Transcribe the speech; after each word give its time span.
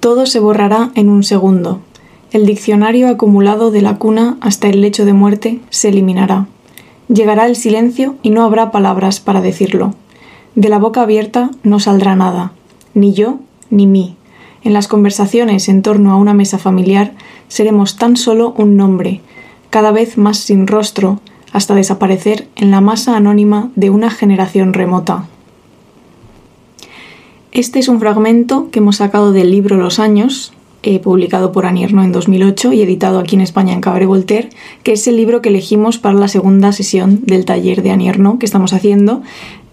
Todo 0.00 0.24
se 0.24 0.40
borrará 0.40 0.90
en 0.94 1.10
un 1.10 1.22
segundo. 1.22 1.80
El 2.32 2.46
diccionario 2.46 3.08
acumulado 3.08 3.70
de 3.70 3.82
la 3.82 3.96
cuna 3.96 4.38
hasta 4.40 4.68
el 4.68 4.80
lecho 4.80 5.04
de 5.04 5.12
muerte 5.12 5.60
se 5.68 5.90
eliminará. 5.90 6.46
Llegará 7.08 7.46
el 7.46 7.54
silencio 7.54 8.16
y 8.22 8.30
no 8.30 8.42
habrá 8.42 8.70
palabras 8.70 9.20
para 9.20 9.42
decirlo. 9.42 9.94
De 10.54 10.70
la 10.70 10.78
boca 10.78 11.02
abierta 11.02 11.50
no 11.64 11.80
saldrá 11.80 12.16
nada, 12.16 12.52
ni 12.94 13.12
yo 13.12 13.40
ni 13.68 13.86
mí. 13.86 14.16
En 14.62 14.72
las 14.72 14.88
conversaciones 14.88 15.68
en 15.68 15.82
torno 15.82 16.12
a 16.12 16.16
una 16.16 16.32
mesa 16.32 16.56
familiar 16.56 17.12
seremos 17.48 17.96
tan 17.96 18.16
solo 18.16 18.54
un 18.56 18.76
nombre, 18.76 19.20
cada 19.68 19.92
vez 19.92 20.16
más 20.16 20.38
sin 20.38 20.66
rostro, 20.66 21.20
hasta 21.52 21.74
desaparecer 21.74 22.48
en 22.56 22.70
la 22.70 22.80
masa 22.80 23.16
anónima 23.16 23.70
de 23.76 23.90
una 23.90 24.10
generación 24.10 24.72
remota. 24.72 25.26
Este 27.52 27.80
es 27.80 27.88
un 27.88 27.98
fragmento 27.98 28.70
que 28.70 28.78
hemos 28.78 28.96
sacado 28.96 29.32
del 29.32 29.50
libro 29.50 29.76
Los 29.76 29.98
Años, 29.98 30.52
eh, 30.84 31.00
publicado 31.00 31.50
por 31.50 31.66
Anierno 31.66 32.04
en 32.04 32.12
2008 32.12 32.72
y 32.72 32.82
editado 32.82 33.18
aquí 33.18 33.34
en 33.34 33.40
España 33.40 33.74
en 33.74 33.80
Cabaret 33.80 34.06
Voltaire, 34.06 34.50
que 34.84 34.92
es 34.92 35.06
el 35.08 35.16
libro 35.16 35.42
que 35.42 35.48
elegimos 35.48 35.98
para 35.98 36.14
la 36.14 36.28
segunda 36.28 36.70
sesión 36.70 37.20
del 37.24 37.44
taller 37.44 37.82
de 37.82 37.90
Anierno 37.90 38.38
que 38.38 38.46
estamos 38.46 38.72
haciendo 38.72 39.22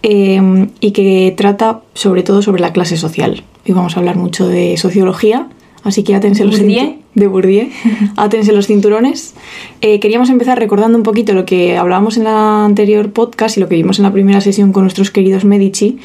eh, 0.02 0.68
y 0.80 0.90
que 0.90 1.32
trata 1.36 1.82
sobre 1.94 2.24
todo 2.24 2.42
sobre 2.42 2.60
la 2.60 2.72
clase 2.72 2.96
social. 2.96 3.44
Y 3.64 3.72
vamos 3.72 3.96
a 3.96 4.00
hablar 4.00 4.16
mucho 4.16 4.48
de 4.48 4.76
sociología, 4.76 5.48
así 5.88 6.02
que 6.02 6.14
átense 6.14 6.44
los 6.44 6.58
de 6.58 7.26
Bourdieu, 7.26 7.68
átense 8.16 8.52
los 8.52 8.66
cinturones. 8.66 9.34
Eh, 9.80 9.98
queríamos 9.98 10.30
empezar 10.30 10.58
recordando 10.58 10.96
un 10.96 11.02
poquito 11.02 11.32
lo 11.32 11.44
que 11.44 11.76
hablábamos 11.76 12.16
en 12.16 12.24
la 12.24 12.64
anterior 12.64 13.10
podcast 13.10 13.56
y 13.56 13.60
lo 13.60 13.68
que 13.68 13.74
vimos 13.74 13.98
en 13.98 14.04
la 14.04 14.12
primera 14.12 14.40
sesión 14.40 14.72
con 14.72 14.84
nuestros 14.84 15.10
queridos 15.10 15.44
Medici, 15.44 15.98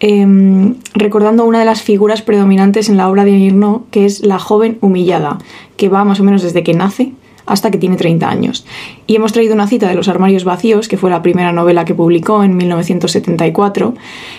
Em, 0.00 0.74
recordando 0.92 1.44
una 1.46 1.60
de 1.60 1.64
las 1.64 1.80
figuras 1.80 2.20
predominantes 2.20 2.88
en 2.88 2.96
la 2.96 3.08
obra 3.08 3.24
de 3.24 3.30
Irno, 3.30 3.86
que 3.90 4.04
es 4.04 4.20
la 4.24 4.38
joven 4.38 4.76
humillada, 4.80 5.38
que 5.76 5.88
va 5.88 6.04
más 6.04 6.20
o 6.20 6.24
menos 6.24 6.42
desde 6.42 6.62
que 6.62 6.74
nace 6.74 7.12
hasta 7.46 7.70
que 7.70 7.78
tiene 7.78 7.96
30 7.96 8.28
años. 8.28 8.66
Y 9.06 9.16
hemos 9.16 9.32
traído 9.32 9.54
una 9.54 9.66
cita 9.66 9.88
de 9.88 9.94
Los 9.94 10.08
Armarios 10.08 10.44
Vacíos, 10.44 10.88
que 10.88 10.96
fue 10.96 11.10
la 11.10 11.22
primera 11.22 11.52
novela 11.52 11.84
que 11.84 11.94
publicó 11.94 12.42
en 12.42 12.56
1974, 12.56 13.94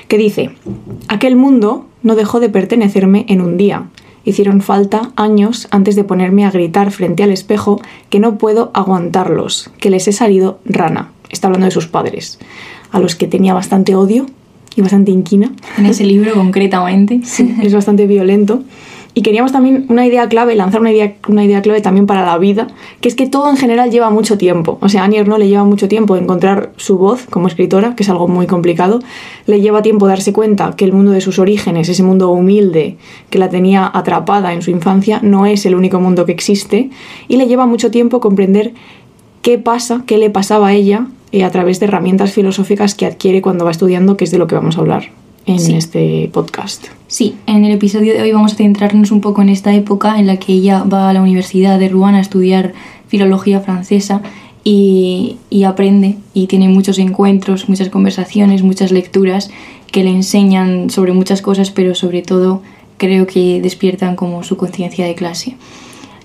que 0.08 0.18
dice, 0.18 0.52
Aquel 1.08 1.36
mundo 1.36 1.86
no 2.04 2.16
dejó 2.16 2.40
de 2.40 2.50
pertenecerme 2.50 3.26
en 3.30 3.42
un 3.42 3.58
día. 3.58 3.88
Hicieron 4.26 4.62
falta 4.62 5.12
años 5.16 5.68
antes 5.70 5.96
de 5.96 6.04
ponerme 6.04 6.46
a 6.46 6.52
gritar 6.52 6.92
frente 6.92 7.24
al 7.24 7.32
espejo 7.32 7.80
que 8.10 8.20
no 8.20 8.38
puedo 8.38 8.72
aguantarlos, 8.74 9.70
que 9.80 9.92
les 9.92 10.08
he 10.08 10.12
salido 10.12 10.60
rana. 10.66 11.12
Está 11.30 11.48
hablando 11.48 11.66
de 11.66 11.72
sus 11.72 11.88
padres, 11.88 12.40
a 12.92 13.00
los 13.00 13.16
que 13.16 13.28
tenía 13.28 13.54
bastante 13.54 13.96
odio 13.96 14.26
y 14.76 14.82
bastante 14.82 15.12
inquina. 15.12 15.52
En 15.78 15.86
ese 15.86 16.06
libro 16.06 16.34
concretamente. 16.34 17.22
Sí, 17.24 17.56
es 17.62 17.74
bastante 17.74 18.08
violento. 18.08 18.64
Y 19.18 19.22
queríamos 19.22 19.54
también 19.54 19.86
una 19.88 20.06
idea 20.06 20.28
clave, 20.28 20.56
lanzar 20.56 20.82
una 20.82 20.92
idea, 20.92 21.16
una 21.30 21.46
idea 21.46 21.62
clave 21.62 21.80
también 21.80 22.06
para 22.06 22.26
la 22.26 22.38
vida, 22.38 22.68
que 23.00 23.08
es 23.08 23.16
que 23.16 23.30
todo 23.30 23.50
en 23.50 23.56
general 23.56 23.90
lleva 23.90 24.10
mucho 24.10 24.38
tiempo. 24.38 24.78
O 24.82 24.90
sea, 24.90 25.04
a 25.04 25.06
Annie 25.06 25.24
no 25.24 25.38
le 25.38 25.48
lleva 25.48 25.64
mucho 25.64 25.88
tiempo 25.88 26.18
encontrar 26.18 26.74
su 26.76 26.98
voz 26.98 27.26
como 27.30 27.48
escritora, 27.48 27.96
que 27.96 28.04
es 28.04 28.10
algo 28.10 28.28
muy 28.28 28.46
complicado. 28.46 29.00
Le 29.46 29.62
lleva 29.62 29.82
tiempo 29.82 30.06
darse 30.06 30.34
cuenta 30.34 30.76
que 30.76 30.84
el 30.84 30.92
mundo 30.92 31.12
de 31.12 31.22
sus 31.22 31.40
orígenes, 31.40 31.88
ese 31.88 32.04
mundo 32.04 32.30
humilde 32.30 32.98
que 33.30 33.40
la 33.40 33.48
tenía 33.48 33.90
atrapada 33.92 34.52
en 34.52 34.62
su 34.62 34.70
infancia, 34.70 35.22
no 35.24 35.46
es 35.46 35.66
el 35.66 35.76
único 35.76 36.02
mundo 36.02 36.26
que 36.26 36.34
existe. 36.34 36.90
Y 37.30 37.38
le 37.38 37.48
lleva 37.48 37.66
mucho 37.66 37.92
tiempo 37.92 38.20
comprender 38.20 38.74
qué 39.42 39.58
pasa, 39.58 40.04
qué 40.06 40.18
le 40.18 40.30
pasaba 40.30 40.68
a 40.68 40.74
ella 40.74 41.08
eh, 41.32 41.46
a 41.46 41.52
través 41.52 41.80
de 41.80 41.86
herramientas 41.86 42.34
filosóficas 42.34 42.96
que 42.96 43.06
adquiere 43.06 43.42
cuando 43.42 43.64
va 43.64 43.72
estudiando, 43.72 44.18
que 44.18 44.26
es 44.26 44.32
de 44.32 44.40
lo 44.40 44.48
que 44.48 44.56
vamos 44.56 44.76
a 44.76 44.82
hablar 44.82 45.25
en 45.46 45.76
este 45.76 46.30
podcast. 46.34 46.88
Sí, 47.08 47.36
en 47.46 47.66
el 47.66 47.72
episodio 47.72 48.14
de 48.14 48.22
hoy 48.22 48.32
vamos 48.32 48.54
a 48.54 48.56
centrarnos 48.56 49.12
un 49.12 49.22
poco 49.22 49.42
en 49.42 49.50
esta 49.50 49.74
época 49.74 50.20
en 50.20 50.28
la 50.28 50.38
que 50.38 50.54
ella 50.54 50.84
va 50.84 51.10
a 51.10 51.14
la 51.14 51.22
Universidad 51.22 51.80
de 51.80 51.90
Rouen 51.90 52.16
a 52.16 52.22
estudiar 52.22 52.74
filología 53.08 53.60
francesa 53.60 54.22
y, 54.64 55.38
y, 55.52 55.64
aprende 55.64 56.18
y 56.34 56.48
tiene 56.48 56.70
muchos 56.70 56.98
encuentros, 56.98 57.70
muchas 57.70 57.90
conversaciones, 57.90 58.64
muchas 58.64 58.92
lecturas 58.92 59.52
que 59.92 60.04
le 60.04 60.10
enseñan 60.10 60.90
sobre 60.90 61.14
muchas 61.14 61.44
cosas, 61.44 61.70
pero 61.70 61.94
sobre 61.94 62.24
todo 62.24 62.64
creo 62.98 63.28
que 63.28 63.62
despiertan 63.62 64.16
como 64.16 64.44
su 64.44 64.58
conciencia 64.58 65.06
de 65.06 65.14
clase. 65.14 65.58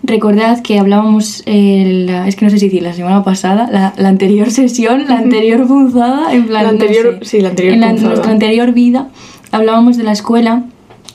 Recordad 0.02 0.62
que 0.62 0.78
hablábamos, 0.78 1.42
es 1.44 2.36
que 2.36 2.44
no 2.44 2.50
sé 2.50 2.58
si 2.58 2.66
decir 2.66 2.82
la 2.82 2.94
semana 2.94 3.22
pasada, 3.22 3.92
la, 3.96 4.08
anterior 4.08 4.50
sesión, 4.50 5.04
la 5.06 5.18
anterior 5.18 5.66
punzada, 5.66 6.32
en 6.32 6.46
plan. 6.46 6.64
La 6.64 6.70
anterior, 6.70 7.18
sí, 7.22 7.40
la 7.40 7.50
anterior 7.50 7.74
En 7.74 8.02
nuestra 8.02 8.30
anterior 8.30 8.72
vida 8.72 9.08
hablábamos 9.52 9.96
de 9.96 10.04
la 10.04 10.12
escuela 10.12 10.64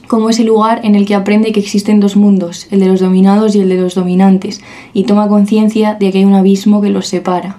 como 0.06 0.30
ese 0.30 0.44
lugar 0.44 0.80
en 0.84 0.94
el 0.94 1.04
que 1.04 1.16
aprende 1.16 1.50
que 1.50 1.58
existen 1.58 1.98
dos 1.98 2.16
mundos, 2.16 2.68
el 2.70 2.78
de 2.78 2.86
los 2.86 3.00
dominados 3.00 3.56
y 3.56 3.60
el 3.60 3.68
de 3.68 3.76
los 3.76 3.96
dominantes, 3.96 4.60
y 4.94 5.02
toma 5.02 5.26
conciencia 5.26 5.94
de 5.94 6.12
que 6.12 6.18
hay 6.18 6.24
un 6.24 6.34
abismo 6.34 6.80
que 6.80 6.90
los 6.90 7.08
separa. 7.08 7.58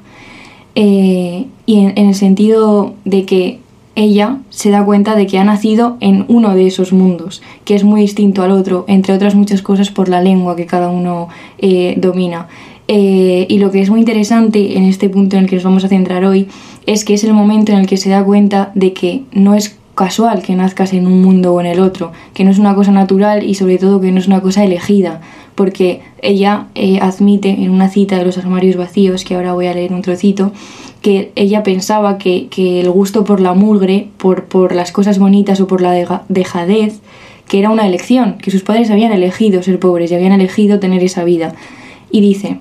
Eh, 0.76 1.48
y 1.66 1.80
en 1.80 1.98
el 1.98 2.16
sentido 2.16 2.94
de 3.04 3.26
que 3.26 3.59
ella 3.97 4.38
se 4.52 4.69
da 4.69 4.85
cuenta 4.85 5.16
de 5.16 5.25
que 5.25 5.40
ha 5.40 5.44
nacido 5.44 5.97
en 6.02 6.24
uno 6.28 6.53
de 6.53 6.68
esos 6.68 6.94
mundos, 6.94 7.41
que 7.66 7.74
es 7.74 7.84
muy 7.84 8.02
distinto 8.02 8.44
al 8.44 8.52
otro, 8.52 8.85
entre 8.88 9.16
otras 9.16 9.34
muchas 9.34 9.63
cosas 9.63 9.90
por 9.90 10.08
la 10.08 10.22
lengua 10.22 10.56
que 10.56 10.68
cada 10.68 10.90
uno 10.90 11.30
eh, 11.58 11.96
domina. 11.97 12.47
Eh, 12.88 13.47
y 13.50 13.58
lo 13.58 13.72
que 13.72 13.81
es 13.81 13.90
muy 13.90 14.00
interesante 14.00 14.78
en 14.78 14.84
este 14.84 15.09
punto 15.09 15.35
en 15.35 15.44
el 15.44 15.50
que 15.50 15.56
nos 15.56 15.66
vamos 15.66 15.84
a 15.84 15.90
centrar 15.90 16.24
hoy 16.25 16.47
es 16.85 17.03
que 17.03 17.16
es 17.16 17.24
el 17.24 17.34
momento 17.34 17.72
en 17.72 17.80
el 17.80 17.88
que 17.88 17.97
se 17.97 18.09
da 18.09 18.24
cuenta 18.24 18.72
de 18.75 18.94
que 18.94 19.24
no 19.31 19.56
es 19.56 19.78
casual 19.96 20.44
que 20.44 20.56
nazcas 20.56 20.94
en 20.94 21.08
un 21.08 21.19
mundo 21.24 21.56
o 21.56 21.59
en 21.59 21.66
el 21.66 21.79
otro, 21.79 22.12
que 22.35 22.44
no 22.44 22.52
es 22.52 22.59
una 22.59 22.75
cosa 22.75 22.91
natural 22.91 23.44
y 23.44 23.56
sobre 23.56 23.79
todo 23.79 24.00
que 24.00 24.12
no 24.12 24.19
es 24.19 24.28
una 24.28 24.41
cosa 24.41 24.64
elegida, 24.64 25.22
porque 25.56 26.02
ella 26.22 26.68
eh, 26.75 27.00
admite 27.02 27.50
en 27.50 27.72
una 27.72 27.90
cita 27.90 28.16
de 28.19 28.25
los 28.25 28.38
armarios 28.38 28.75
vacíos, 28.75 29.25
que 29.25 29.34
ahora 29.34 29.53
voy 29.53 29.66
a 29.66 29.74
leer 29.74 29.91
un 29.91 30.03
trocito, 30.03 30.52
que 31.02 31.31
ella 31.35 31.63
pensaba 31.63 32.18
que, 32.18 32.50
el 32.58 32.90
gusto 32.90 33.24
por 33.24 33.40
la 33.40 33.53
mugre, 33.53 34.09
por, 34.18 34.46
por, 34.46 34.74
las 34.74 34.91
cosas 34.91 35.19
bonitas 35.19 35.59
o 35.62 35.68
por 35.68 35.81
la 35.81 35.94
dejadez, 36.28 37.00
que 37.47 37.59
era 37.59 37.69
una 37.69 37.88
elección, 37.88 38.38
que 38.38 38.52
sus 38.52 38.63
padres 38.63 38.91
habían 38.91 39.12
elegido 39.12 39.63
ser 39.63 39.80
pobres 39.80 40.12
y 40.12 40.16
habían 40.16 40.34
elegido 40.34 40.80
tener 40.80 41.03
esa 41.03 41.24
vida. 41.24 41.53
Y 42.12 42.22
dice, 42.22 42.59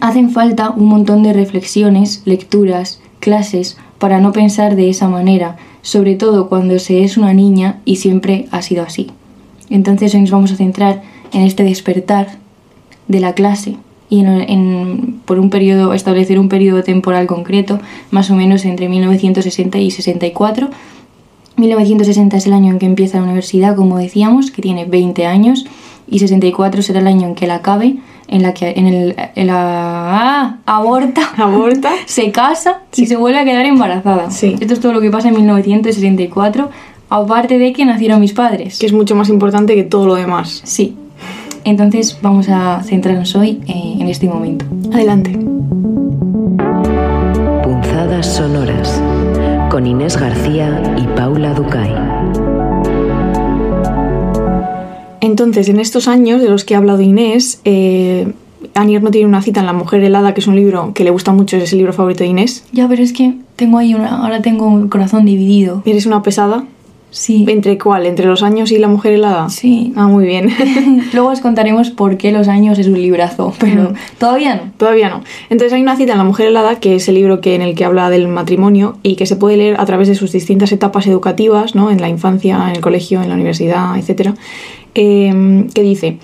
hacen 0.00 0.30
falta 0.30 0.70
un 0.70 0.86
montón 0.86 1.22
de 1.22 1.32
reflexiones, 1.32 2.22
lecturas, 2.24 3.00
clases, 3.20 3.76
para 3.98 4.20
no 4.20 4.32
pensar 4.32 4.76
de 4.76 4.88
esa 4.90 5.08
manera, 5.08 5.56
sobre 5.82 6.14
todo 6.14 6.48
cuando 6.48 6.78
se 6.78 7.04
es 7.04 7.16
una 7.16 7.34
niña 7.34 7.80
y 7.84 7.96
siempre 7.96 8.46
ha 8.50 8.62
sido 8.62 8.82
así. 8.82 9.10
Entonces 9.70 10.14
hoy 10.14 10.22
nos 10.22 10.30
vamos 10.30 10.52
a 10.52 10.56
centrar 10.56 11.02
en 11.32 11.42
este 11.42 11.64
despertar 11.64 12.38
de 13.08 13.20
la 13.20 13.34
clase, 13.34 13.76
y 14.12 14.20
en, 14.20 15.20
por 15.24 15.38
un 15.38 15.48
periodo, 15.48 15.94
establecer 15.94 16.38
un 16.38 16.50
periodo 16.50 16.82
temporal 16.82 17.26
concreto, 17.26 17.80
más 18.10 18.30
o 18.30 18.34
menos 18.34 18.66
entre 18.66 18.90
1960 18.90 19.78
y 19.78 19.90
64. 19.90 20.68
1960 21.56 22.36
es 22.36 22.46
el 22.46 22.52
año 22.52 22.72
en 22.72 22.78
que 22.78 22.84
empieza 22.84 23.16
la 23.16 23.24
universidad, 23.24 23.74
como 23.74 23.96
decíamos, 23.96 24.50
que 24.50 24.60
tiene 24.60 24.84
20 24.84 25.24
años, 25.24 25.64
y 26.06 26.18
64 26.18 26.82
será 26.82 27.00
el 27.00 27.06
año 27.06 27.28
en 27.28 27.34
que 27.34 27.46
la 27.46 27.54
acabe, 27.54 27.96
en 28.28 28.42
la 28.42 28.52
que 28.52 28.74
en 28.76 28.86
el, 28.86 29.16
la, 29.46 29.54
ah, 29.56 30.58
aborta, 30.66 31.32
aborta, 31.38 31.92
se 32.04 32.30
casa 32.32 32.82
y 32.94 33.06
se 33.06 33.16
vuelve 33.16 33.38
a 33.38 33.46
quedar 33.46 33.64
embarazada. 33.64 34.30
Sí. 34.30 34.56
Esto 34.60 34.74
es 34.74 34.80
todo 34.80 34.92
lo 34.92 35.00
que 35.00 35.10
pasa 35.10 35.28
en 35.28 35.36
1964, 35.36 36.68
aparte 37.08 37.56
de 37.56 37.72
que 37.72 37.86
nacieron 37.86 38.20
mis 38.20 38.34
padres. 38.34 38.78
Que 38.78 38.84
es 38.84 38.92
mucho 38.92 39.16
más 39.16 39.30
importante 39.30 39.74
que 39.74 39.84
todo 39.84 40.04
lo 40.04 40.16
demás. 40.16 40.60
Sí, 40.64 40.98
entonces 41.64 42.18
vamos 42.22 42.48
a 42.48 42.82
centrarnos 42.82 43.34
hoy 43.36 43.60
eh, 43.66 43.96
en 43.98 44.08
este 44.08 44.28
momento. 44.28 44.64
Adelante. 44.92 45.30
Punzadas 47.62 48.26
sonoras 48.26 49.00
con 49.70 49.86
Inés 49.86 50.16
García 50.16 50.82
y 50.98 51.06
Paula 51.16 51.54
Ducay. 51.54 51.92
Entonces, 55.20 55.68
en 55.68 55.78
estos 55.78 56.08
años 56.08 56.42
de 56.42 56.48
los 56.48 56.64
que 56.64 56.74
ha 56.74 56.78
hablado 56.78 57.00
Inés, 57.00 57.60
eh, 57.64 58.32
Anier 58.74 59.02
no 59.02 59.10
tiene 59.10 59.26
una 59.26 59.40
cita 59.40 59.60
en 59.60 59.66
La 59.66 59.72
Mujer 59.72 60.02
Helada, 60.02 60.34
que 60.34 60.40
es 60.40 60.46
un 60.46 60.56
libro 60.56 60.92
que 60.94 61.04
le 61.04 61.10
gusta 61.10 61.32
mucho, 61.32 61.56
es 61.56 61.72
el 61.72 61.78
libro 61.78 61.92
favorito 61.92 62.24
de 62.24 62.30
Inés. 62.30 62.64
Ya, 62.72 62.88
pero 62.88 63.02
es 63.02 63.12
que 63.12 63.34
tengo 63.56 63.78
ahí 63.78 63.94
una, 63.94 64.22
ahora 64.22 64.42
tengo 64.42 64.66
un 64.66 64.88
corazón 64.88 65.24
dividido. 65.24 65.82
¿Eres 65.84 66.06
una 66.06 66.22
pesada? 66.22 66.64
Sí. 67.12 67.44
¿Entre 67.46 67.76
cuál? 67.76 68.06
¿Entre 68.06 68.24
los 68.24 68.42
años 68.42 68.72
y 68.72 68.78
la 68.78 68.88
mujer 68.88 69.12
helada? 69.12 69.50
Sí. 69.50 69.92
Ah, 69.96 70.06
muy 70.06 70.24
bien. 70.24 70.50
Luego 71.12 71.28
os 71.28 71.40
contaremos 71.40 71.90
por 71.90 72.16
qué 72.16 72.32
los 72.32 72.48
años 72.48 72.78
es 72.78 72.86
un 72.86 72.94
librazo, 72.94 73.52
pero 73.58 73.90
mm. 73.90 73.94
todavía 74.18 74.56
no. 74.56 74.72
Todavía 74.78 75.10
no. 75.10 75.22
Entonces 75.50 75.74
hay 75.74 75.82
una 75.82 75.94
cita 75.96 76.12
en 76.12 76.18
La 76.18 76.24
mujer 76.24 76.46
helada, 76.48 76.80
que 76.80 76.96
es 76.96 77.06
el 77.08 77.16
libro 77.16 77.42
que, 77.42 77.54
en 77.54 77.60
el 77.60 77.74
que 77.74 77.84
habla 77.84 78.08
del 78.08 78.28
matrimonio 78.28 78.96
y 79.02 79.16
que 79.16 79.26
se 79.26 79.36
puede 79.36 79.58
leer 79.58 79.78
a 79.78 79.84
través 79.84 80.08
de 80.08 80.14
sus 80.14 80.32
distintas 80.32 80.72
etapas 80.72 81.06
educativas, 81.06 81.74
¿no? 81.74 81.90
En 81.90 82.00
la 82.00 82.08
infancia, 82.08 82.58
en 82.70 82.76
el 82.76 82.80
colegio, 82.80 83.22
en 83.22 83.28
la 83.28 83.34
universidad, 83.34 83.94
etc. 83.98 84.30
Em, 84.94 85.68
que 85.68 85.82
dice, 85.82 86.16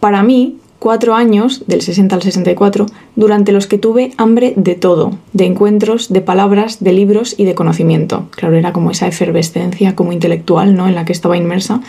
para 0.00 0.22
mí, 0.22 0.56
cuatro 0.86 1.16
años, 1.16 1.64
del 1.66 1.82
60 1.82 2.14
al 2.14 2.22
64, 2.22 2.86
durante 3.16 3.50
los 3.50 3.66
que 3.66 3.76
tuve 3.76 4.12
hambre 4.18 4.52
de 4.54 4.76
todo, 4.76 5.18
de 5.32 5.44
encuentros, 5.44 6.12
de 6.12 6.20
palabras, 6.20 6.78
de 6.78 6.92
libros 6.92 7.34
y 7.36 7.42
de 7.42 7.56
conocimiento. 7.56 8.28
Claro, 8.30 8.54
era 8.54 8.72
como 8.72 8.92
esa 8.92 9.08
efervescencia 9.08 9.96
como 9.96 10.12
intelectual 10.12 10.76
¿no? 10.76 10.86
en 10.86 10.94
la 10.94 11.04
que 11.04 11.10
estaba 11.10 11.36
inmersa. 11.36 11.80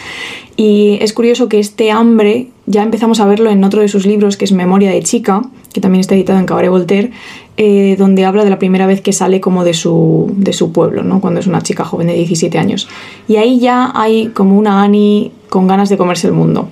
Y 0.55 0.97
es 0.99 1.13
curioso 1.13 1.47
que 1.47 1.59
este 1.59 1.91
hambre 1.91 2.47
ya 2.65 2.81
empezamos 2.81 3.19
a 3.19 3.27
verlo 3.27 3.51
en 3.51 3.63
otro 3.63 3.81
de 3.81 3.87
sus 3.87 4.07
libros, 4.07 4.35
que 4.35 4.45
es 4.45 4.51
Memoria 4.51 4.89
de 4.89 5.03
chica, 5.03 5.43
que 5.73 5.79
también 5.79 5.99
está 5.99 6.15
editado 6.15 6.39
en 6.39 6.47
Cabaret 6.47 6.71
Voltaire, 6.71 7.11
eh, 7.57 7.97
donde 7.99 8.25
habla 8.25 8.45
de 8.45 8.49
la 8.49 8.57
primera 8.57 8.87
vez 8.87 9.01
que 9.01 9.13
sale 9.13 9.39
como 9.39 9.63
de 9.63 9.75
su, 9.75 10.33
de 10.35 10.53
su 10.53 10.71
pueblo, 10.71 11.03
¿no? 11.03 11.21
cuando 11.21 11.39
es 11.39 11.45
una 11.45 11.61
chica 11.61 11.85
joven 11.85 12.07
de 12.07 12.13
17 12.13 12.57
años. 12.57 12.87
Y 13.27 13.35
ahí 13.35 13.59
ya 13.59 13.91
hay 13.93 14.29
como 14.29 14.57
una 14.57 14.81
Annie 14.81 15.33
con 15.49 15.67
ganas 15.67 15.89
de 15.89 15.97
comerse 15.97 16.25
el 16.25 16.33
mundo. 16.33 16.69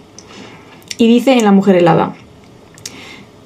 Y 0.98 1.08
dice 1.08 1.34
en 1.34 1.44
La 1.44 1.52
mujer 1.52 1.76
helada, 1.76 2.16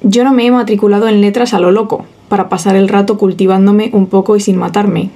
yo 0.01 0.23
no 0.23 0.33
me 0.33 0.45
he 0.45 0.51
matriculado 0.51 1.07
en 1.07 1.21
letras 1.21 1.53
a 1.53 1.59
lo 1.59 1.71
loco, 1.71 2.05
para 2.29 2.47
pasar 2.47 2.75
el 2.75 2.87
rato 2.87 3.17
cultivándome 3.17 3.89
un 3.93 4.07
poco 4.07 4.35
y 4.35 4.39
sin 4.39 4.57
matarme. 4.57 5.09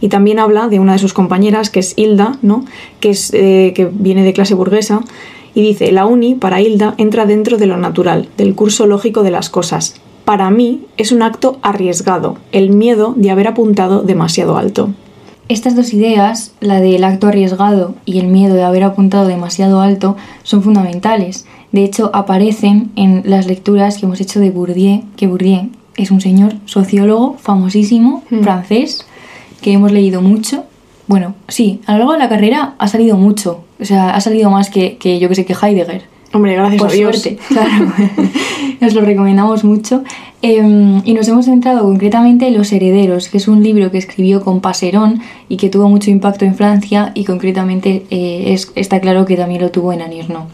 Y 0.00 0.08
también 0.08 0.38
habla 0.38 0.68
de 0.68 0.80
una 0.80 0.92
de 0.92 0.98
sus 0.98 1.14
compañeras, 1.14 1.70
que 1.70 1.80
es 1.80 1.94
Hilda, 1.96 2.38
¿no? 2.42 2.64
que, 3.00 3.10
es, 3.10 3.32
eh, 3.32 3.72
que 3.74 3.88
viene 3.90 4.22
de 4.24 4.32
clase 4.32 4.54
burguesa, 4.54 5.00
y 5.54 5.62
dice, 5.62 5.90
la 5.92 6.06
uni, 6.06 6.34
para 6.34 6.60
Hilda, 6.60 6.94
entra 6.98 7.26
dentro 7.26 7.56
de 7.56 7.66
lo 7.66 7.76
natural, 7.76 8.28
del 8.36 8.54
curso 8.54 8.86
lógico 8.86 9.22
de 9.22 9.30
las 9.30 9.50
cosas. 9.50 9.94
Para 10.24 10.50
mí 10.50 10.84
es 10.98 11.10
un 11.10 11.22
acto 11.22 11.58
arriesgado, 11.62 12.36
el 12.52 12.70
miedo 12.70 13.14
de 13.16 13.30
haber 13.30 13.48
apuntado 13.48 14.02
demasiado 14.02 14.58
alto. 14.58 14.90
Estas 15.48 15.74
dos 15.74 15.94
ideas, 15.94 16.52
la 16.60 16.80
del 16.80 17.02
acto 17.02 17.26
arriesgado 17.26 17.94
y 18.04 18.18
el 18.18 18.26
miedo 18.26 18.54
de 18.54 18.64
haber 18.64 18.84
apuntado 18.84 19.26
demasiado 19.26 19.80
alto, 19.80 20.16
son 20.42 20.62
fundamentales. 20.62 21.46
De 21.72 21.84
hecho, 21.84 22.10
aparecen 22.14 22.90
en 22.96 23.22
las 23.26 23.46
lecturas 23.46 23.98
que 23.98 24.06
hemos 24.06 24.20
hecho 24.20 24.40
de 24.40 24.50
Bourdieu, 24.50 25.02
que 25.16 25.26
Bourdieu 25.26 25.68
es 25.96 26.10
un 26.10 26.20
señor 26.20 26.54
sociólogo 26.64 27.36
famosísimo, 27.38 28.22
Mm. 28.30 28.40
francés, 28.42 29.06
que 29.60 29.72
hemos 29.72 29.92
leído 29.92 30.22
mucho. 30.22 30.64
Bueno, 31.08 31.34
sí, 31.48 31.80
a 31.86 31.92
lo 31.92 31.98
largo 31.98 32.12
de 32.14 32.18
la 32.20 32.28
carrera 32.28 32.74
ha 32.78 32.88
salido 32.88 33.16
mucho. 33.16 33.64
O 33.80 33.84
sea, 33.84 34.10
ha 34.14 34.20
salido 34.20 34.50
más 34.50 34.70
que, 34.70 34.96
que 34.96 35.18
yo 35.18 35.28
que 35.28 35.34
sé, 35.34 35.44
que 35.44 35.54
Heidegger. 35.54 36.02
Hombre, 36.32 36.54
gracias 36.54 36.80
Por 36.82 36.90
a 36.90 36.92
Dios. 36.92 37.18
suerte, 37.22 37.38
claro. 37.48 37.92
Nos 38.80 38.94
lo 38.94 39.00
recomendamos 39.00 39.64
mucho. 39.64 40.04
Eh, 40.42 41.00
y 41.04 41.14
nos 41.14 41.26
hemos 41.28 41.46
centrado 41.46 41.82
concretamente 41.82 42.46
en 42.48 42.56
Los 42.56 42.70
Herederos, 42.72 43.28
que 43.28 43.38
es 43.38 43.48
un 43.48 43.62
libro 43.62 43.90
que 43.90 43.98
escribió 43.98 44.42
con 44.44 44.60
Paserón 44.60 45.20
y 45.48 45.56
que 45.56 45.68
tuvo 45.70 45.88
mucho 45.88 46.10
impacto 46.10 46.44
en 46.44 46.54
Francia 46.54 47.10
y 47.14 47.24
concretamente 47.24 48.04
eh, 48.10 48.52
es- 48.52 48.70
está 48.74 49.00
claro 49.00 49.24
que 49.26 49.36
también 49.36 49.60
lo 49.62 49.70
tuvo 49.70 49.92
en 49.92 50.02
Anierno. 50.02 50.46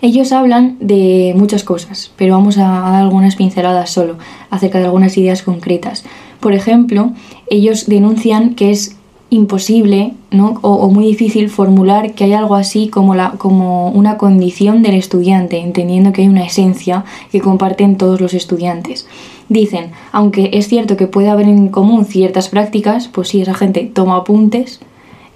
Ellos 0.00 0.32
hablan 0.32 0.76
de 0.80 1.34
muchas 1.36 1.64
cosas, 1.64 2.12
pero 2.16 2.34
vamos 2.34 2.56
a 2.58 2.62
dar 2.62 2.94
algunas 3.02 3.36
pinceladas 3.36 3.90
solo 3.90 4.16
acerca 4.50 4.78
de 4.78 4.84
algunas 4.84 5.16
ideas 5.16 5.42
concretas. 5.42 6.04
Por 6.40 6.54
ejemplo, 6.54 7.12
ellos 7.50 7.86
denuncian 7.86 8.54
que 8.54 8.70
es 8.70 8.96
imposible 9.30 10.14
¿no? 10.30 10.58
o, 10.62 10.88
muy 10.88 11.04
difícil 11.04 11.50
formular 11.50 12.14
que 12.14 12.24
hay 12.24 12.32
algo 12.32 12.54
así 12.54 12.88
como, 12.88 13.14
la, 13.14 13.32
como 13.32 13.90
una 13.90 14.16
condición 14.16 14.82
del 14.82 14.94
estudiante, 14.94 15.58
entendiendo 15.58 16.12
que 16.12 16.22
hay 16.22 16.28
una 16.28 16.46
esencia 16.46 17.04
que 17.30 17.40
comparten 17.40 17.96
todos 17.96 18.20
los 18.20 18.34
estudiantes. 18.34 19.06
Dicen, 19.48 19.90
aunque 20.12 20.50
es 20.52 20.68
cierto 20.68 20.96
que 20.96 21.06
puede 21.06 21.28
haber 21.28 21.48
en 21.48 21.68
común 21.68 22.04
ciertas 22.04 22.48
prácticas, 22.48 23.08
pues 23.08 23.28
si 23.28 23.42
esa 23.42 23.54
gente 23.54 23.90
toma 23.92 24.16
apuntes, 24.16 24.80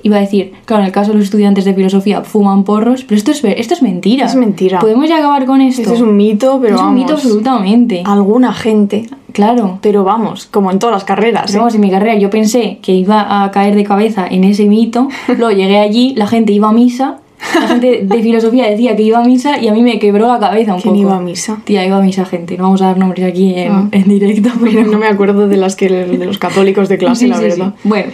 iba 0.02 0.16
a 0.16 0.20
decir, 0.20 0.52
claro, 0.64 0.82
en 0.82 0.86
el 0.86 0.92
caso 0.92 1.10
de 1.12 1.16
los 1.18 1.24
estudiantes 1.26 1.64
de 1.64 1.74
filosofía 1.74 2.22
fuman 2.22 2.64
porros, 2.64 3.04
pero 3.04 3.16
esto 3.18 3.30
es, 3.30 3.42
esto 3.44 3.74
es 3.74 3.82
mentira. 3.82 4.26
Es 4.26 4.34
mentira. 4.34 4.78
Podemos 4.80 5.08
ya 5.08 5.18
acabar 5.18 5.44
con 5.46 5.60
esto. 5.60 5.82
Este 5.82 5.94
es 5.94 6.00
un 6.00 6.16
mito, 6.16 6.58
pero 6.60 6.74
Es 6.74 6.80
un 6.80 6.86
vamos, 6.88 7.00
mito 7.00 7.12
absolutamente. 7.14 8.02
Alguna 8.04 8.52
gente, 8.52 9.06
Claro. 9.32 9.78
pero 9.80 10.04
vamos, 10.04 10.46
como 10.46 10.70
en 10.70 10.78
todas 10.78 10.94
las 10.94 11.04
carreras. 11.04 11.44
Pero 11.46 11.56
¿eh? 11.56 11.58
vamos, 11.60 11.74
en 11.74 11.80
mi 11.80 11.90
carrera 11.90 12.16
yo 12.18 12.30
pensé 12.30 12.78
que 12.82 12.92
iba 12.92 13.44
a 13.44 13.50
caer 13.50 13.74
de 13.76 13.84
cabeza 13.84 14.26
en 14.28 14.44
ese 14.44 14.66
mito, 14.66 15.08
luego 15.38 15.50
llegué 15.52 15.78
allí, 15.78 16.14
la 16.16 16.26
gente 16.26 16.52
iba 16.52 16.68
a 16.68 16.72
misa, 16.72 17.18
la 17.54 17.68
gente 17.68 18.02
de 18.04 18.22
filosofía 18.22 18.68
decía 18.70 18.94
que 18.94 19.02
iba 19.02 19.18
a 19.18 19.24
misa 19.24 19.58
y 19.60 19.66
a 19.68 19.72
mí 19.72 19.82
me 19.82 19.98
quebró 19.98 20.28
la 20.28 20.38
cabeza 20.38 20.74
un 20.74 20.80
¿Quién 20.80 20.94
poco. 20.94 21.06
iba 21.08 21.16
a 21.16 21.20
misa? 21.20 21.58
Tía, 21.64 21.84
iba 21.84 21.96
a 21.96 22.00
misa 22.02 22.24
gente, 22.24 22.56
no 22.56 22.64
vamos 22.64 22.82
a 22.82 22.86
dar 22.86 22.98
nombres 22.98 23.24
aquí 23.26 23.52
en, 23.56 23.72
Ah. 23.72 23.88
en 23.90 24.04
directo, 24.04 24.50
pero 24.62 24.84
No 24.84 24.98
me 24.98 25.06
acuerdo 25.08 25.48
de 25.48 25.56
las 25.56 25.74
que 25.74 25.88
de 25.88 26.24
los 26.26 26.38
católicos 26.38 26.88
de 26.88 26.98
clase, 26.98 27.24
Sí, 27.24 27.28
la 27.28 27.36
sí, 27.38 27.42
verdad. 27.42 27.74
sí. 27.82 27.88
Bueno, 27.88 28.12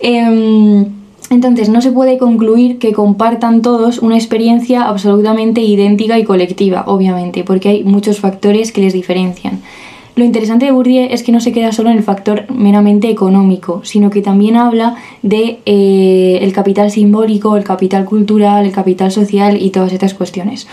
em, 0.00 0.84
entonces 1.30 1.68
no 1.68 1.80
se 1.80 1.92
puede 1.92 2.18
concluir 2.18 2.78
que 2.78 2.92
compartan 2.92 3.62
todos 3.62 3.98
una 3.98 4.16
experiencia 4.16 4.84
absolutamente 4.84 5.60
idéntica 5.60 6.18
y 6.18 6.24
colectiva, 6.24 6.84
obviamente, 6.86 7.44
porque 7.44 7.68
hay 7.68 7.84
muchos 7.84 8.20
factores 8.20 8.72
que 8.72 8.80
les 8.80 8.92
diferencian. 8.92 9.60
Lo 10.18 10.24
interesante 10.24 10.64
de 10.64 10.72
Bourdieu 10.72 11.06
es 11.08 11.22
que 11.22 11.30
no 11.30 11.38
se 11.38 11.52
queda 11.52 11.70
solo 11.70 11.90
en 11.90 11.96
el 11.96 12.02
factor 12.02 12.50
meramente 12.50 13.08
económico, 13.08 13.82
sino 13.84 14.10
que 14.10 14.20
también 14.20 14.56
habla 14.56 14.96
de 15.22 15.60
eh, 15.64 16.40
el 16.42 16.52
capital 16.52 16.90
simbólico, 16.90 17.56
el 17.56 17.62
capital 17.62 18.04
cultural, 18.04 18.66
el 18.66 18.72
capital 18.72 19.12
social 19.12 19.62
y 19.62 19.70
todas 19.70 19.92
estas 19.92 20.14
cuestiones. 20.14 20.66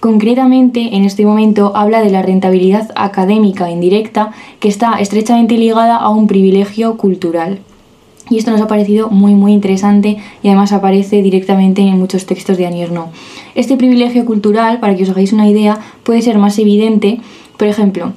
Concretamente, 0.00 0.96
en 0.96 1.06
este 1.06 1.24
momento 1.24 1.72
habla 1.74 2.02
de 2.02 2.10
la 2.10 2.20
rentabilidad 2.20 2.90
académica 2.94 3.70
indirecta 3.70 4.32
que 4.58 4.68
está 4.68 5.00
estrechamente 5.00 5.56
ligada 5.56 5.96
a 5.96 6.10
un 6.10 6.26
privilegio 6.26 6.98
cultural. 6.98 7.60
Y 8.30 8.38
esto 8.38 8.50
nos 8.52 8.60
ha 8.60 8.68
parecido 8.68 9.10
muy 9.10 9.34
muy 9.34 9.52
interesante 9.52 10.16
y 10.42 10.48
además 10.48 10.72
aparece 10.72 11.20
directamente 11.20 11.82
en 11.82 11.98
muchos 11.98 12.24
textos 12.26 12.56
de 12.56 12.66
Anierno. 12.66 13.08
Este 13.56 13.76
privilegio 13.76 14.24
cultural, 14.24 14.78
para 14.80 14.94
que 14.96 15.02
os 15.02 15.10
hagáis 15.10 15.32
una 15.32 15.48
idea, 15.48 15.78
puede 16.04 16.22
ser 16.22 16.38
más 16.38 16.58
evidente, 16.58 17.20
por 17.58 17.66
ejemplo, 17.68 18.12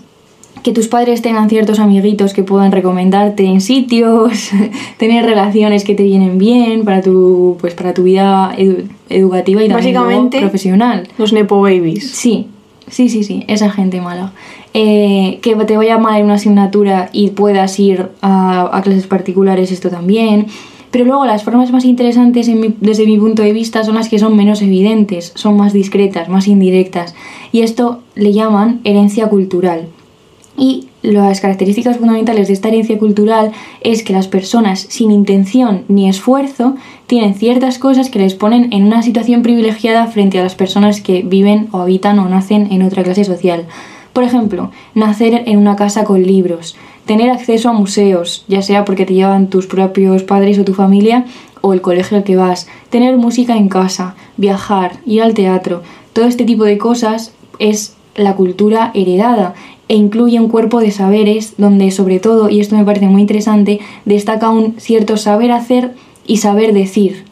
que 0.62 0.72
tus 0.72 0.88
padres 0.88 1.22
tengan 1.22 1.50
ciertos 1.50 1.80
amiguitos 1.80 2.34
que 2.34 2.44
puedan 2.44 2.72
recomendarte 2.72 3.44
en 3.44 3.60
sitios, 3.60 4.52
tener 4.98 5.26
relaciones 5.26 5.84
que 5.84 5.96
te 5.96 6.04
vienen 6.04 6.38
bien 6.38 6.86
para 6.86 7.02
tu, 7.02 7.58
pues 7.60 7.74
para 7.74 7.94
tu 7.94 8.04
vida 8.04 8.54
edu- 8.58 8.88
educativa 9.10 9.64
y 9.64 9.68
también 9.68 9.96
Básicamente- 9.96 10.40
profesional. 10.40 11.08
Los 11.18 11.34
Nepo 11.34 11.60
Babies. 11.60 12.12
Sí, 12.12 12.48
sí, 12.88 13.10
sí, 13.10 13.24
sí, 13.24 13.44
esa 13.48 13.72
gente 13.72 14.00
mala. 14.00 14.32
Eh, 14.76 15.38
que 15.44 15.56
te 15.56 15.78
vaya 15.78 16.00
mal 16.00 16.20
en 16.20 16.26
una 16.26 16.34
asignatura 16.36 17.10
y 17.14 17.30
puedas 17.30 17.80
ir 17.80 18.10
a, 18.24 18.82
clases 18.84 19.06
particulares, 19.06 19.72
esto 19.72 19.90
también. 19.90 20.48
Pero 20.90 21.06
luego 21.06 21.26
las 21.26 21.44
formas 21.44 21.72
más 21.72 21.86
interesantes 21.86 22.48
en 22.48 22.76
desde 22.82 23.06
mi 23.06 23.18
punto 23.18 23.44
de 23.44 23.54
vista 23.54 23.84
son 23.84 23.96
las 23.96 24.10
que 24.10 24.20
son 24.20 24.36
menos 24.36 24.62
evidentes, 24.62 25.32
son 25.36 25.58
más 25.58 25.74
discretas, 25.74 26.28
más 26.30 26.48
indirectas. 26.48 27.14
Y 27.52 27.62
esto 27.62 28.00
le 28.16 28.34
llaman 28.34 28.82
herencia 28.84 29.28
cultural. 29.28 29.88
Y 30.58 30.88
las 31.02 31.42
características 31.42 31.98
fundamentales 31.98 32.48
de 32.48 32.54
esta 32.54 32.68
herencia 32.68 32.98
cultural 32.98 33.52
es 33.82 34.04
que 34.04 34.14
las 34.14 34.28
personas 34.28 34.80
sin 34.80 35.12
intención 35.12 35.84
ni 35.88 36.08
esfuerzo 36.08 36.76
tienen 37.08 37.34
ciertas 37.36 37.80
cosas 37.80 38.10
que 38.10 38.20
les 38.20 38.36
ponen 38.36 38.72
en 38.72 38.84
una 38.84 39.02
situación 39.02 39.42
privilegiada 39.42 40.08
frente 40.08 40.40
a 40.40 40.44
las 40.44 40.56
personas 40.56 41.02
que 41.02 41.22
viven 41.24 41.70
o 41.72 41.80
habitan 41.80 42.20
o 42.20 42.30
nacen 42.30 42.72
en 42.72 42.84
otra 42.84 43.04
clase 43.04 43.24
social. 43.24 43.66
Por 44.14 44.24
ejemplo, 44.24 44.72
nacer 44.94 45.44
en 45.48 45.58
una 45.58 45.76
casa 45.76 46.04
con 46.04 46.22
libros, 46.24 46.76
tener 47.06 47.32
acceso 47.32 47.70
a 47.70 47.74
museos, 47.74 48.46
ya 48.48 48.62
sea 48.62 48.86
porque 48.86 49.06
te 49.06 49.16
llevan 49.16 49.48
tus 49.48 49.66
propios 49.68 50.24
padres 50.24 50.60
o 50.60 50.64
tu 50.64 50.74
familia 50.74 51.26
o 51.62 51.74
el 51.74 51.82
colegio 51.82 52.18
al 52.18 52.24
que 52.24 52.36
vas, 52.36 52.68
tener 52.90 53.18
música 53.18 53.58
en 53.58 53.70
casa, 53.70 54.16
viajar, 54.38 54.98
ir 55.06 55.24
al 55.24 55.34
teatro, 55.34 55.82
todo 56.14 56.26
este 56.26 56.46
tipo 56.46 56.64
de 56.64 56.78
cosas 56.78 57.34
es 57.58 57.96
la 58.16 58.36
cultura 58.36 58.92
heredada 58.94 59.56
e 59.88 59.96
incluye 59.96 60.40
un 60.40 60.50
cuerpo 60.50 60.80
de 60.80 60.92
saberes 60.92 61.56
donde 61.58 61.90
sobre 61.92 62.20
todo, 62.20 62.50
y 62.50 62.60
esto 62.60 62.76
me 62.76 62.86
parece 62.86 63.08
muy 63.08 63.22
interesante, 63.22 63.80
destaca 64.06 64.50
un 64.50 64.76
cierto 64.80 65.18
saber 65.18 65.52
hacer 65.52 65.96
y 66.26 66.38
saber 66.38 66.74
decir. 66.74 67.26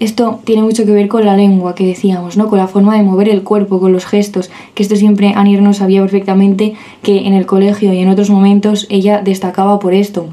Esto 0.00 0.38
tiene 0.44 0.62
mucho 0.62 0.84
que 0.84 0.92
ver 0.92 1.08
con 1.08 1.24
la 1.24 1.36
lengua 1.36 1.74
que 1.74 1.84
decíamos, 1.86 2.36
¿no? 2.36 2.48
Con 2.48 2.58
la 2.58 2.68
forma 2.68 2.96
de 2.96 3.02
mover 3.02 3.28
el 3.28 3.42
cuerpo, 3.42 3.80
con 3.80 3.92
los 3.92 4.06
gestos, 4.06 4.48
que 4.74 4.82
esto 4.84 4.94
siempre 4.94 5.32
Anir 5.34 5.60
no 5.60 5.74
sabía 5.74 6.00
perfectamente 6.02 6.74
que 7.02 7.26
en 7.26 7.34
el 7.34 7.46
colegio 7.46 7.92
y 7.92 7.98
en 7.98 8.08
otros 8.08 8.30
momentos 8.30 8.86
ella 8.90 9.20
destacaba 9.24 9.80
por 9.80 9.94
esto. 9.94 10.26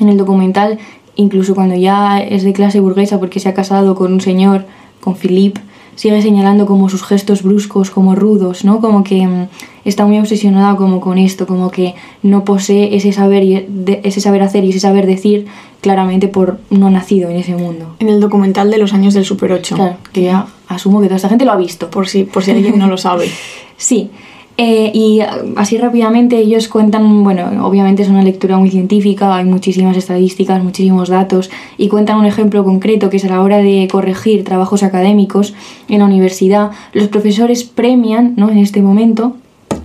En 0.00 0.08
el 0.08 0.16
documental, 0.16 0.78
incluso 1.14 1.54
cuando 1.54 1.74
ya 1.76 2.20
es 2.20 2.42
de 2.42 2.54
clase 2.54 2.80
burguesa 2.80 3.20
porque 3.20 3.38
se 3.38 3.50
ha 3.50 3.54
casado 3.54 3.94
con 3.94 4.14
un 4.14 4.22
señor, 4.22 4.64
con 5.02 5.14
Philippe, 5.14 5.60
sigue 5.94 6.22
señalando 6.22 6.64
como 6.64 6.88
sus 6.88 7.02
gestos 7.02 7.42
bruscos, 7.42 7.90
como 7.90 8.14
rudos, 8.14 8.64
¿no? 8.64 8.80
Como 8.80 9.04
que 9.04 9.26
mm, 9.26 9.48
está 9.84 10.06
muy 10.06 10.18
obsesionada 10.18 10.74
como 10.76 11.00
con 11.00 11.18
esto, 11.18 11.46
como 11.46 11.70
que 11.70 11.94
no 12.22 12.44
posee 12.46 12.96
ese 12.96 13.12
saber, 13.12 13.42
y 13.42 13.66
de- 13.68 14.00
ese 14.04 14.22
saber 14.22 14.40
hacer 14.42 14.64
y 14.64 14.70
ese 14.70 14.80
saber 14.80 15.04
decir 15.04 15.44
claramente 15.82 16.28
por 16.28 16.58
no 16.70 16.88
nacido 16.88 17.28
en 17.28 17.36
ese 17.36 17.54
mundo. 17.54 17.96
En 17.98 18.08
el 18.08 18.20
documental 18.20 18.70
de 18.70 18.78
los 18.78 18.94
años 18.94 19.12
del 19.12 19.26
Super 19.26 19.52
8. 19.52 19.74
Claro, 19.74 19.96
que 20.12 20.22
ya 20.22 20.46
asumo 20.68 21.00
que 21.00 21.08
toda 21.08 21.16
esta 21.16 21.28
gente 21.28 21.44
lo 21.44 21.52
ha 21.52 21.56
visto. 21.56 21.90
Por 21.90 22.08
si, 22.08 22.24
por 22.24 22.44
si 22.44 22.52
alguien 22.52 22.78
no 22.78 22.86
lo 22.86 22.96
sabe. 22.96 23.28
Sí. 23.78 24.10
Eh, 24.58 24.92
y 24.94 25.20
ah, 25.20 25.38
así 25.56 25.76
rápidamente 25.76 26.38
ellos 26.38 26.68
cuentan, 26.68 27.24
bueno, 27.24 27.66
obviamente 27.66 28.02
es 28.02 28.08
una 28.08 28.22
lectura 28.22 28.58
muy 28.58 28.70
científica, 28.70 29.34
hay 29.34 29.44
muchísimas 29.44 29.96
estadísticas, 29.96 30.62
muchísimos 30.62 31.08
datos, 31.08 31.50
y 31.78 31.88
cuentan 31.88 32.18
un 32.18 32.26
ejemplo 32.26 32.62
concreto 32.62 33.10
que 33.10 33.16
es 33.16 33.24
a 33.24 33.28
la 33.28 33.42
hora 33.42 33.58
de 33.58 33.88
corregir 33.90 34.44
trabajos 34.44 34.84
académicos 34.84 35.54
en 35.88 35.98
la 35.98 36.04
universidad, 36.04 36.70
los 36.92 37.08
profesores 37.08 37.64
premian, 37.64 38.34
¿no? 38.36 38.50
En 38.50 38.58
este 38.58 38.82
momento, 38.82 39.36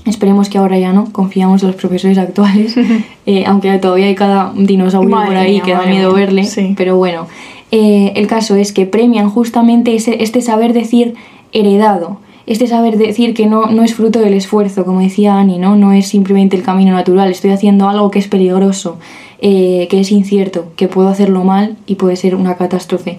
Esperemos 0.07 0.49
que 0.49 0.57
ahora 0.57 0.79
ya 0.79 0.93
no, 0.93 1.11
confiamos 1.11 1.61
en 1.61 1.67
los 1.67 1.75
profesores 1.75 2.17
actuales, 2.17 2.75
eh, 3.25 3.43
aunque 3.45 3.77
todavía 3.77 4.07
hay 4.07 4.15
cada 4.15 4.53
dinosaurio 4.55 5.15
por 5.15 5.35
ahí 5.35 5.61
que 5.61 5.73
da 5.73 5.85
miedo 5.85 6.13
verle, 6.13 6.47
pero 6.75 6.95
bueno, 6.97 7.27
eh, 7.71 8.13
el 8.15 8.27
caso 8.27 8.55
es 8.55 8.71
que 8.71 8.85
premian 8.85 9.29
justamente 9.29 9.93
ese, 9.93 10.23
este 10.23 10.41
saber 10.41 10.73
decir 10.73 11.15
heredado, 11.51 12.19
este 12.45 12.65
saber 12.67 12.97
decir 12.97 13.33
que 13.33 13.45
no, 13.45 13.65
no 13.65 13.83
es 13.83 13.93
fruto 13.93 14.19
del 14.19 14.33
esfuerzo, 14.33 14.85
como 14.85 15.01
decía 15.01 15.37
Ani, 15.37 15.57
¿no? 15.57 15.75
no 15.75 15.91
es 15.91 16.07
simplemente 16.07 16.55
el 16.55 16.63
camino 16.63 16.93
natural, 16.93 17.29
estoy 17.29 17.51
haciendo 17.51 17.89
algo 17.89 18.09
que 18.09 18.19
es 18.19 18.29
peligroso, 18.29 18.97
eh, 19.39 19.87
que 19.89 19.99
es 19.99 20.11
incierto, 20.11 20.67
que 20.77 20.87
puedo 20.87 21.09
hacerlo 21.09 21.43
mal 21.43 21.75
y 21.85 21.95
puede 21.95 22.15
ser 22.15 22.35
una 22.35 22.55
catástrofe. 22.55 23.17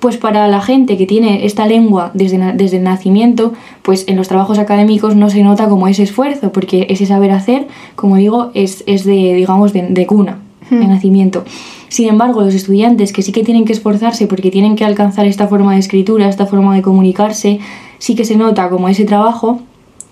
Pues 0.00 0.16
para 0.16 0.46
la 0.46 0.60
gente 0.60 0.96
que 0.96 1.06
tiene 1.06 1.44
esta 1.44 1.66
lengua 1.66 2.12
desde, 2.14 2.38
desde 2.54 2.76
el 2.76 2.84
nacimiento, 2.84 3.52
pues 3.82 4.04
en 4.06 4.16
los 4.16 4.28
trabajos 4.28 4.58
académicos 4.58 5.16
no 5.16 5.28
se 5.28 5.42
nota 5.42 5.68
como 5.68 5.88
ese 5.88 6.04
esfuerzo, 6.04 6.52
porque 6.52 6.86
ese 6.88 7.04
saber 7.04 7.32
hacer, 7.32 7.66
como 7.96 8.16
digo, 8.16 8.50
es, 8.54 8.84
es 8.86 9.04
de, 9.04 9.34
digamos, 9.34 9.72
de, 9.72 10.06
cuna, 10.06 10.38
de 10.70 10.76
hmm. 10.76 10.88
nacimiento. 10.88 11.44
Sin 11.88 12.08
embargo, 12.08 12.42
los 12.42 12.54
estudiantes 12.54 13.12
que 13.12 13.22
sí 13.22 13.32
que 13.32 13.42
tienen 13.42 13.64
que 13.64 13.72
esforzarse 13.72 14.26
porque 14.26 14.50
tienen 14.50 14.76
que 14.76 14.84
alcanzar 14.84 15.26
esta 15.26 15.48
forma 15.48 15.72
de 15.72 15.80
escritura, 15.80 16.28
esta 16.28 16.46
forma 16.46 16.74
de 16.74 16.82
comunicarse, 16.82 17.58
sí 17.98 18.14
que 18.14 18.24
se 18.24 18.36
nota 18.36 18.68
como 18.68 18.88
ese 18.88 19.04
trabajo 19.04 19.60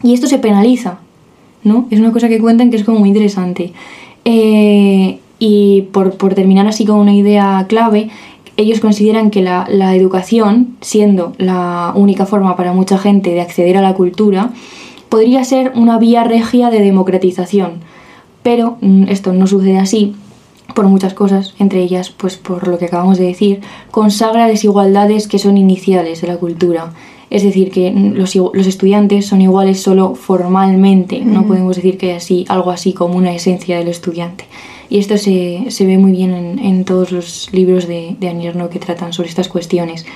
y 0.02 0.14
esto 0.14 0.26
se 0.26 0.38
penaliza, 0.38 0.98
¿no? 1.64 1.86
Es 1.90 2.00
una 2.00 2.12
cosa 2.12 2.28
que 2.28 2.40
cuentan 2.40 2.70
que 2.70 2.76
es 2.76 2.84
como 2.84 3.00
muy 3.00 3.08
interesante. 3.10 3.72
Eh, 4.24 5.18
y 5.38 5.82
por, 5.92 6.16
por, 6.16 6.34
terminar 6.34 6.66
así 6.66 6.86
con 6.86 6.98
una 6.98 7.14
idea 7.14 7.66
clave, 7.68 8.08
ellos 8.56 8.80
consideran 8.80 9.30
que 9.30 9.42
la, 9.42 9.66
la, 9.68 9.94
educación, 9.94 10.76
siendo 10.80 11.32
la 11.38 11.92
única 11.94 12.26
forma 12.26 12.56
para 12.56 12.72
mucha 12.72 12.98
gente 12.98 13.30
de 13.30 13.40
acceder 13.40 13.76
a 13.76 13.82
la 13.82 13.94
cultura, 13.94 14.50
podría 15.08 15.44
ser 15.44 15.72
una 15.74 15.98
vía 15.98 16.24
regia 16.24 16.70
de 16.70 16.80
democratización. 16.80 17.80
Pero 18.42 18.78
mm, 18.80 19.08
esto 19.08 19.32
no 19.32 19.46
sucede 19.46 19.78
así 19.78 20.14
por 20.74 20.86
muchas 20.86 21.14
cosas, 21.14 21.54
entre 21.58 21.80
ellas, 21.80 22.10
pues 22.10 22.36
por 22.36 22.68
lo 22.68 22.78
que 22.78 22.86
acabamos 22.86 23.18
de 23.18 23.24
decir, 23.24 23.60
consagra 23.90 24.46
desigualdades 24.46 25.28
que 25.28 25.38
son 25.38 25.56
iniciales 25.58 26.20
de 26.20 26.28
la 26.28 26.36
cultura. 26.36 26.92
Es 27.30 27.42
decir, 27.42 27.70
que 27.70 27.90
los, 27.90 28.36
los 28.36 28.66
estudiantes 28.66 29.26
son 29.26 29.40
iguales 29.40 29.80
solo 29.80 30.14
formalmente, 30.14 31.20
no 31.24 31.46
podemos 31.46 31.76
decir 31.76 31.98
que 31.98 32.14
así, 32.14 32.44
algo 32.48 32.70
así 32.70 32.92
como 32.92 33.16
una 33.16 33.34
esencia 33.34 33.78
del 33.78 33.88
estudiante. 33.88 34.44
Y 34.88 34.98
esto 34.98 35.16
se, 35.16 35.64
se 35.68 35.86
ve 35.86 35.98
muy 35.98 36.12
bien 36.12 36.32
en, 36.32 36.58
en, 36.58 36.84
todos 36.84 37.12
los 37.12 37.48
libros 37.52 37.86
de, 37.88 38.16
de 38.18 38.28
Anierno 38.28 38.70
que 38.70 38.78
tratan 38.78 39.12
sobre 39.12 39.28
estas 39.28 39.48
cuestiones. 39.48 40.06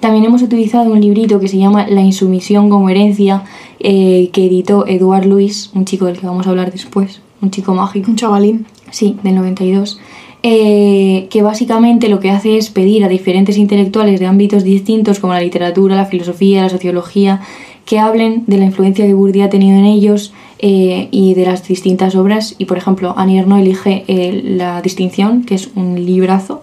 También 0.00 0.24
hemos 0.24 0.42
utilizado 0.42 0.92
un 0.92 1.00
librito 1.00 1.40
que 1.40 1.48
se 1.48 1.56
llama 1.56 1.86
La 1.88 2.02
insumisión 2.02 2.68
como 2.68 2.90
herencia, 2.90 3.44
eh, 3.80 4.28
que 4.32 4.44
editó 4.46 4.86
Eduard 4.86 5.24
Luis, 5.24 5.70
un 5.74 5.86
chico 5.86 6.04
del 6.04 6.18
que 6.18 6.26
vamos 6.26 6.46
a 6.46 6.50
hablar 6.50 6.70
después, 6.70 7.22
un 7.40 7.50
chico 7.50 7.72
mágico. 7.74 8.10
Un 8.10 8.16
chavalín 8.16 8.66
sí, 8.90 9.16
del 9.22 9.34
92, 9.36 9.98
eh, 10.42 11.26
que 11.30 11.42
básicamente 11.42 12.08
lo 12.08 12.20
que 12.20 12.30
hace 12.30 12.58
es 12.58 12.68
pedir 12.68 13.02
a 13.04 13.08
diferentes 13.08 13.56
intelectuales 13.56 14.20
de 14.20 14.26
ámbitos 14.26 14.62
distintos 14.62 15.20
como 15.20 15.32
la 15.32 15.40
literatura, 15.40 15.96
la 15.96 16.04
filosofía, 16.04 16.62
la 16.62 16.68
sociología, 16.68 17.40
que 17.86 17.98
hablen 17.98 18.44
de 18.46 18.58
la 18.58 18.64
influencia 18.66 19.06
que 19.06 19.14
Bourdieu 19.14 19.46
ha 19.46 19.48
tenido 19.48 19.78
en 19.78 19.86
ellos 19.86 20.34
eh, 20.66 21.08
y 21.10 21.34
de 21.34 21.44
las 21.44 21.68
distintas 21.68 22.14
obras. 22.14 22.54
Y 22.56 22.64
por 22.64 22.78
ejemplo, 22.78 23.12
Annie 23.18 23.38
Ernaux 23.38 23.60
elige 23.60 24.02
eh, 24.08 24.40
La 24.42 24.80
Distinción, 24.80 25.44
que 25.44 25.56
es 25.56 25.68
un 25.74 26.06
librazo, 26.06 26.62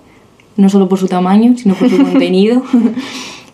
no 0.58 0.70
solo 0.70 0.90
por 0.90 0.98
su 0.98 1.08
tamaño, 1.08 1.56
sino 1.56 1.76
por 1.76 1.88
su 1.88 1.98
contenido. 2.12 2.64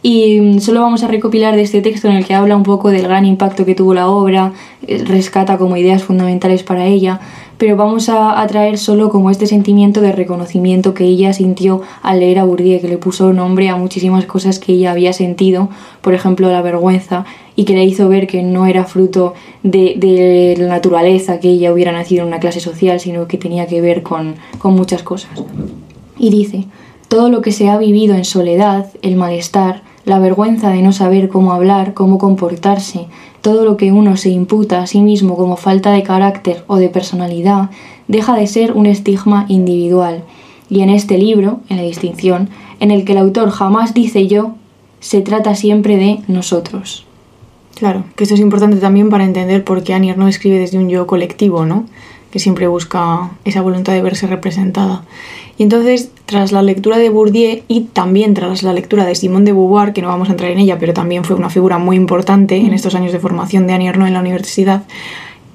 Y 0.02 0.40
mm, 0.40 0.60
solo 0.60 0.80
vamos 0.80 1.04
a 1.04 1.10
recopilar 1.10 1.58
de 1.58 1.64
este 1.64 1.82
texto 1.82 2.08
en 2.08 2.16
el 2.16 2.26
que 2.26 2.34
habla 2.34 2.56
un 2.56 2.64
poco 2.64 2.92
del 2.92 3.02
gran 3.02 3.26
impacto 3.26 3.66
que 3.66 3.76
tuvo 3.76 3.94
la 3.94 4.08
obra, 4.08 4.54
rescata 4.88 5.58
como 5.58 5.76
ideas 5.76 6.04
fundamentales 6.04 6.64
para 6.64 6.86
ella, 6.86 7.20
pero 7.58 7.76
vamos 7.76 8.08
a, 8.08 8.46
traer 8.48 8.78
solo 8.78 9.10
como 9.10 9.32
este 9.32 9.48
sentimiento 9.48 10.00
de 10.00 10.14
reconocimiento 10.14 10.94
que 10.94 11.04
ella 11.04 11.34
sintió 11.34 11.82
al 12.04 12.22
leer 12.22 12.40
a 12.40 12.46
Bourdieu, 12.46 12.80
que 12.80 12.88
le 12.88 12.98
puso 12.98 13.34
nombre 13.34 13.68
a 13.68 13.76
muchísimas 13.76 14.26
cosas 14.26 14.60
que 14.60 14.74
ella 14.74 14.92
había 14.92 15.12
sentido, 15.12 15.68
por 16.02 16.14
ejemplo 16.14 16.50
la 16.50 16.62
vergüenza, 16.62 17.26
y 17.58 17.66
que 17.66 17.74
le 17.74 17.84
hizo 17.84 18.08
ver 18.08 18.28
que 18.28 18.42
no 18.44 18.68
era 18.68 18.86
fruto 18.86 19.34
de, 19.64 20.56
la 20.58 20.68
naturaleza 20.68 21.42
que 21.42 21.50
ella 21.50 21.74
hubiera 21.74 21.92
nacido 21.92 22.22
en 22.22 22.30
una 22.30 22.40
clase 22.40 22.62
social, 22.62 23.02
sino 23.02 23.28
que 23.28 23.38
tenía 23.38 23.68
que 23.68 23.82
ver 23.82 24.04
con 24.04 24.38
muchas 24.64 25.04
cosas. 25.04 25.32
Y 26.18 26.30
dice, 26.30 26.66
todo 27.08 27.30
lo 27.30 27.42
que 27.42 27.52
se 27.52 27.70
ha 27.70 27.78
vivido 27.78 28.16
en 28.16 28.26
soledad, 28.26 28.88
el 29.02 29.16
malestar, 29.16 29.82
la 30.06 30.20
vergüenza 30.20 30.70
de 30.70 30.82
no 30.82 30.92
saber 30.92 31.30
cómo 31.30 31.52
hablar, 31.52 31.94
cómo 31.96 32.20
comportarse, 32.20 33.08
todo 33.42 33.66
lo 33.66 33.76
que 33.76 33.92
uno 33.92 34.18
se 34.18 34.30
imputa 34.30 34.82
a 34.82 34.88
sí 34.88 35.02
mismo 35.02 35.36
como 35.36 35.58
falta 35.58 35.92
de 35.92 36.04
carácter 36.04 36.64
o 36.68 36.78
de 36.78 36.90
personalidad, 36.90 37.72
deja 38.08 38.36
de 38.36 38.46
ser 38.48 38.74
un 38.74 38.86
estigma 38.86 39.46
individual. 39.50 40.24
Y 40.70 40.82
en 40.82 40.90
este 40.90 41.18
libro, 41.18 41.62
en 41.70 41.78
la 41.78 41.84
distinción, 41.84 42.50
en 42.80 42.92
el 42.92 43.04
que 43.04 43.14
el 43.14 43.18
autor 43.20 43.50
jamás 43.50 43.96
dice 43.96 44.28
yo, 44.28 44.52
se 45.00 45.22
trata 45.22 45.56
siempre 45.56 45.98
de 45.98 46.20
nosotros. 46.28 47.07
Claro, 47.78 48.06
que 48.16 48.24
esto 48.24 48.34
es 48.34 48.42
importante 48.42 48.78
también 48.78 49.10
para 49.10 49.24
entender 49.24 49.64
por 49.64 49.84
qué 49.84 49.94
Anier 49.94 50.18
no 50.18 50.28
escribe 50.28 50.58
desde 50.58 50.80
un 50.80 50.90
yo 50.90 51.06
colectivo, 51.06 51.66
¿no? 51.66 51.86
Que 52.32 52.40
siempre 52.40 52.68
busca 52.68 53.30
esa 53.46 53.62
voluntad 53.62 53.94
de 53.94 54.02
verse 54.02 54.26
representada. 54.26 55.04
Y 55.60 55.64
entonces, 55.64 56.10
tras 56.26 56.52
la 56.52 56.64
lectura 56.64 56.98
de 56.98 57.10
Bourdieu 57.10 57.62
y 57.68 57.82
también 57.82 58.34
tras 58.34 58.64
la 58.64 58.74
lectura 58.74 59.06
de 59.06 59.14
Simone 59.14 59.46
de 59.46 59.54
Beauvoir, 59.54 59.94
que 59.94 60.02
no 60.02 60.08
vamos 60.08 60.30
a 60.30 60.32
entrar 60.32 60.50
en 60.50 60.58
ella, 60.58 60.80
pero 60.80 60.94
también 60.94 61.24
fue 61.24 61.36
una 61.36 61.52
figura 61.52 61.78
muy 61.78 61.96
importante 61.96 62.58
en 62.58 62.74
estos 62.74 62.96
años 62.96 63.12
de 63.12 63.20
formación 63.20 63.68
de 63.68 63.74
Annie 63.74 63.90
Ernaux 63.90 64.08
en 64.08 64.14
la 64.16 64.22
universidad, 64.22 64.84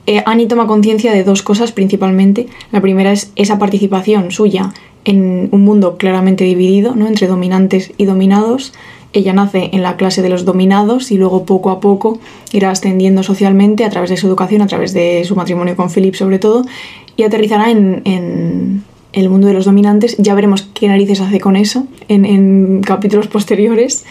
eh, 0.07 0.23
Annie 0.27 0.47
toma 0.47 0.67
conciencia 0.67 1.13
de 1.13 1.25
dos 1.25 1.43
cosas 1.43 1.73
principalmente. 1.73 2.49
La 2.73 2.81
primera 2.81 3.13
es 3.13 3.33
esa 3.37 3.59
participación 3.59 4.33
suya 4.33 4.73
en 5.05 5.49
un 5.53 5.63
mundo 5.63 5.97
claramente 5.97 6.45
dividido, 6.45 6.95
¿no? 6.95 7.07
entre 7.07 7.27
dominantes 7.27 7.93
y 7.97 8.05
dominados. 8.05 8.73
Ella 9.13 9.33
nace 9.33 9.71
en 9.73 9.83
la 9.83 9.97
clase 9.97 10.23
de 10.23 10.29
los 10.29 10.45
dominados 10.45 11.11
y 11.11 11.19
luego 11.19 11.45
poco 11.45 11.71
a 11.71 11.81
poco 11.81 12.19
irá 12.53 12.71
ascendiendo 12.71 13.23
socialmente 13.23 13.85
a 13.85 13.91
través 13.91 14.11
de 14.11 14.17
su 14.17 14.27
educación, 14.27 14.63
a 14.63 14.67
través 14.67 14.93
de 14.93 15.25
su 15.25 15.37
matrimonio 15.37 15.77
con 15.77 15.91
Philip 15.91 16.15
sobre 16.15 16.39
todo, 16.39 16.65
y 17.17 17.25
aterrizará 17.25 17.71
en 17.71 18.83
el 19.13 19.29
mundo 19.29 19.47
de 19.47 19.55
los 19.55 19.65
dominantes. 19.65 20.17
Ya 20.19 20.35
veremos 20.35 20.63
qué 20.75 20.89
narices 20.89 21.21
hace 21.21 21.41
con 21.41 21.57
eso 21.57 21.87
en, 22.09 22.83
capítulos 22.83 23.29
posteriores. 23.29 24.05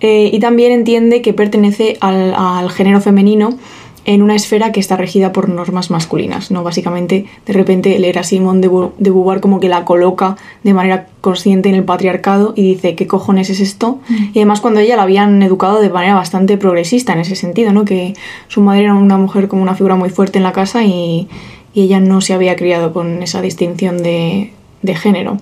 Eh, 0.00 0.30
y 0.32 0.38
también 0.38 0.72
entiende 0.72 1.22
que 1.22 1.32
pertenece 1.32 1.96
al, 2.00 2.70
género 2.70 3.00
femenino 3.00 3.58
en 4.04 4.22
una 4.22 4.34
esfera 4.34 4.72
que 4.72 4.80
está 4.80 4.96
regida 4.96 5.32
por 5.32 5.48
normas 5.48 5.90
masculinas, 5.90 6.50
¿no? 6.50 6.62
Básicamente, 6.62 7.26
de 7.46 7.52
repente 7.52 7.98
leer 7.98 8.18
a 8.18 8.22
Simone 8.22 8.60
de, 8.60 8.68
de, 8.98 9.10
Beauvoir 9.10 9.40
como 9.40 9.60
que 9.60 9.68
la 9.68 9.84
coloca 9.84 10.36
de 10.62 10.74
manera 10.74 11.06
consciente 11.20 11.68
en 11.68 11.74
el 11.74 11.84
patriarcado 11.84 12.52
y 12.56 12.74
dice, 12.74 12.94
¿qué 12.94 13.06
cojones 13.06 13.50
es 13.50 13.60
esto? 13.60 14.00
Mm. 14.08 14.14
Y 14.34 14.38
además 14.38 14.60
cuando 14.60 14.80
ella 14.80 14.96
la 14.96 15.04
habían 15.04 15.42
educado 15.42 15.80
de 15.80 15.90
manera 15.90 16.14
bastante 16.14 16.58
progresista 16.58 17.12
en 17.14 17.20
ese 17.20 17.36
sentido, 17.36 17.72
¿no? 17.72 17.84
Que 17.84 18.14
su 18.48 18.60
madre 18.60 18.84
era 18.84 18.94
una 18.94 19.16
mujer 19.16 19.48
como 19.48 19.62
una 19.62 19.74
figura 19.74 19.96
muy 19.96 20.10
fuerte 20.10 20.38
en 20.38 20.44
la 20.44 20.52
casa 20.52 20.84
y, 20.84 21.28
y 21.74 21.82
ella 21.82 22.00
no 22.00 22.20
se 22.20 22.32
había 22.32 22.56
criado 22.56 22.92
con 22.92 23.22
esa 23.22 23.42
distinción 23.42 24.02
de, 24.02 24.52
género. 24.94 25.38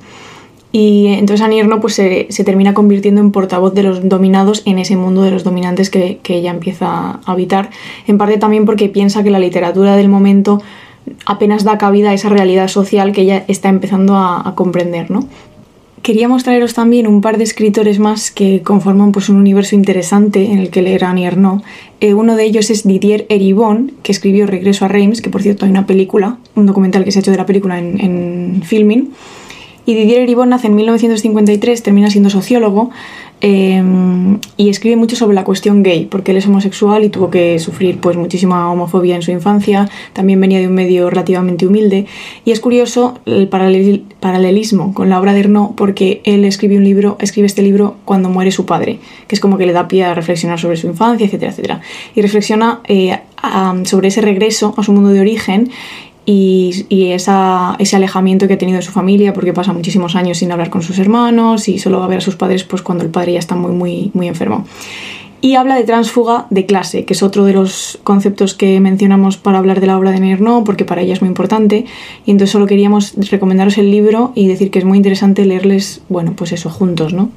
Y 0.72 1.08
entonces 1.08 1.44
Anierno 1.44 1.80
pues 1.80 1.94
se, 1.94 2.24
termina 2.44 2.72
convirtiendo 2.72 3.20
en 3.20 3.30
portavoz 3.30 3.74
de 3.74 3.82
los 3.82 4.08
dominados 4.08 4.62
en 4.64 4.78
ese 4.78 4.96
mundo 4.96 5.22
de 5.22 5.30
los 5.30 5.44
dominantes 5.44 5.90
que, 5.90 6.18
ella 6.24 6.50
empieza 6.50 6.86
a 6.86 7.20
habitar, 7.26 7.68
en 8.06 8.16
parte 8.16 8.38
también 8.38 8.64
porque 8.64 8.88
piensa 8.88 9.22
que 9.22 9.30
la 9.30 9.38
literatura 9.38 9.96
del 9.96 10.08
momento 10.08 10.62
apenas 11.26 11.62
da 11.64 11.76
cabida 11.76 12.10
a 12.10 12.14
esa 12.14 12.30
realidad 12.30 12.68
social 12.68 13.12
que 13.12 13.20
ella 13.20 13.44
está 13.48 13.68
empezando 13.68 14.16
a, 14.16 14.48
a 14.48 14.54
comprender, 14.54 15.10
¿no? 15.10 15.28
Queríamos 16.02 16.42
traeros 16.42 16.74
también 16.74 17.06
un 17.06 17.20
par 17.20 17.38
de 17.38 17.44
escritores 17.44 18.00
más 18.00 18.32
que 18.32 18.62
conforman 18.62 19.12
pues, 19.12 19.28
un 19.28 19.36
universo 19.36 19.76
interesante 19.76 20.50
en 20.50 20.58
el 20.58 20.70
que 20.70 20.82
leer 20.82 21.04
Annie 21.04 21.30
eh, 22.00 22.14
uno 22.14 22.34
de 22.34 22.42
ellos 22.42 22.70
es 22.70 22.82
Didier 22.82 23.24
Eribon, 23.28 23.92
que 24.02 24.10
escribió 24.10 24.48
Regreso 24.48 24.84
a 24.84 24.88
Reims, 24.88 25.22
que 25.22 25.30
por 25.30 25.42
cierto 25.42 25.64
hay 25.64 25.70
una 25.70 25.86
película, 25.86 26.38
un 26.56 26.66
documental 26.66 27.04
que 27.04 27.12
se 27.12 27.20
ha 27.20 27.20
hecho 27.20 27.30
de 27.30 27.36
la 27.36 27.46
película 27.46 27.78
en, 27.78 28.00
en 28.00 28.62
filming. 28.64 29.12
Y 29.84 29.94
Didier 29.94 30.20
Eribon 30.20 30.48
nace 30.50 30.68
en 30.68 30.76
1953, 30.76 31.82
termina 31.82 32.08
siendo 32.08 32.30
sociólogo 32.30 32.90
em, 33.40 34.38
y 34.56 34.68
escribe 34.68 34.94
mucho 34.94 35.16
sobre 35.16 35.34
la 35.34 35.42
cuestión 35.42 35.82
gay, 35.82 36.06
porque 36.06 36.30
él 36.30 36.36
es 36.36 36.46
homosexual 36.46 37.02
y 37.02 37.08
tuvo 37.08 37.30
que 37.30 37.58
sufrir 37.58 37.98
pues, 37.98 38.16
muchísima 38.16 38.70
homofobia 38.70 39.16
en 39.16 39.22
su 39.22 39.32
infancia, 39.32 39.88
también 40.12 40.40
venía 40.40 40.60
de 40.60 40.68
un 40.68 40.74
medio 40.74 41.10
relativamente 41.10 41.66
humilde. 41.66 42.06
Y 42.44 42.52
es 42.52 42.60
curioso 42.60 43.18
el 43.26 43.48
paralelismo 43.48 44.94
con 44.94 45.08
la 45.08 45.18
obra 45.18 45.32
de 45.32 45.40
Ernaud, 45.40 45.74
porque 45.74 46.20
él 46.24 46.44
escribe, 46.44 46.76
un 46.76 46.84
libro, 46.84 47.16
escribe 47.20 47.46
este 47.46 47.62
libro 47.62 47.96
cuando 48.04 48.28
muere 48.28 48.52
su 48.52 48.66
padre, 48.66 49.00
que 49.26 49.34
es 49.34 49.40
como 49.40 49.58
que 49.58 49.66
le 49.66 49.72
da 49.72 49.88
pie 49.88 50.04
a 50.04 50.14
reflexionar 50.14 50.60
sobre 50.60 50.76
su 50.76 50.86
infancia, 50.86 51.26
etcétera, 51.26 51.50
etcétera. 51.50 51.80
Y 52.14 52.22
reflexiona 52.22 52.80
eh, 52.86 53.18
sobre 53.84 54.08
ese 54.08 54.20
regreso 54.20 54.74
a 54.76 54.84
su 54.84 54.92
mundo 54.92 55.08
de 55.08 55.20
origen 55.20 55.70
y, 56.24 56.86
ese 57.12 57.96
alejamiento 57.96 58.46
que 58.46 58.54
ha 58.54 58.58
tenido 58.58 58.76
de 58.76 58.82
su 58.82 58.92
familia 58.92 59.32
porque 59.32 59.52
pasa 59.52 59.72
muchísimos 59.72 60.14
años 60.14 60.38
sin 60.38 60.52
hablar 60.52 60.70
con 60.70 60.82
sus 60.82 60.98
hermanos 60.98 61.68
y 61.68 61.78
solo 61.78 61.98
va 61.98 62.04
a 62.04 62.08
ver 62.08 62.18
a 62.18 62.20
sus 62.20 62.36
padres 62.36 62.64
pues 62.64 62.82
cuando 62.82 63.04
el 63.04 63.10
padre 63.10 63.32
ya 63.32 63.38
está 63.38 63.56
muy 63.56 63.72
muy 63.72 64.10
muy 64.14 64.28
enfermo 64.28 64.64
Y 65.40 65.56
habla 65.56 65.74
de 65.74 65.82
transfuga 65.82 66.46
de 66.50 66.66
clase, 66.66 67.04
que 67.04 67.14
es 67.14 67.22
otro 67.24 67.44
de 67.44 67.52
los 67.52 67.98
conceptos 68.04 68.54
que 68.54 68.78
mencionamos 68.78 69.36
para 69.36 69.58
hablar 69.58 69.80
de 69.80 69.88
la 69.88 69.98
obra 69.98 70.12
de 70.12 70.20
Nierno, 70.20 70.62
porque 70.62 70.84
para 70.84 71.02
ella 71.02 71.14
es 71.14 71.20
muy 71.20 71.28
importante. 71.28 71.84
Y 72.24 72.30
entonces 72.30 72.52
solo 72.52 72.66
queríamos 72.66 73.14
recomendaros 73.28 73.76
el 73.76 73.90
libro 73.90 74.30
y 74.36 74.46
decir 74.46 74.70
que 74.70 74.78
es 74.78 74.84
muy 74.84 74.98
interesante 74.98 75.44
leerles, 75.44 76.02
bueno, 76.08 76.34
pues 76.36 76.52
eso, 76.52 76.70
juntos, 76.70 77.12
¿no? 77.12 77.30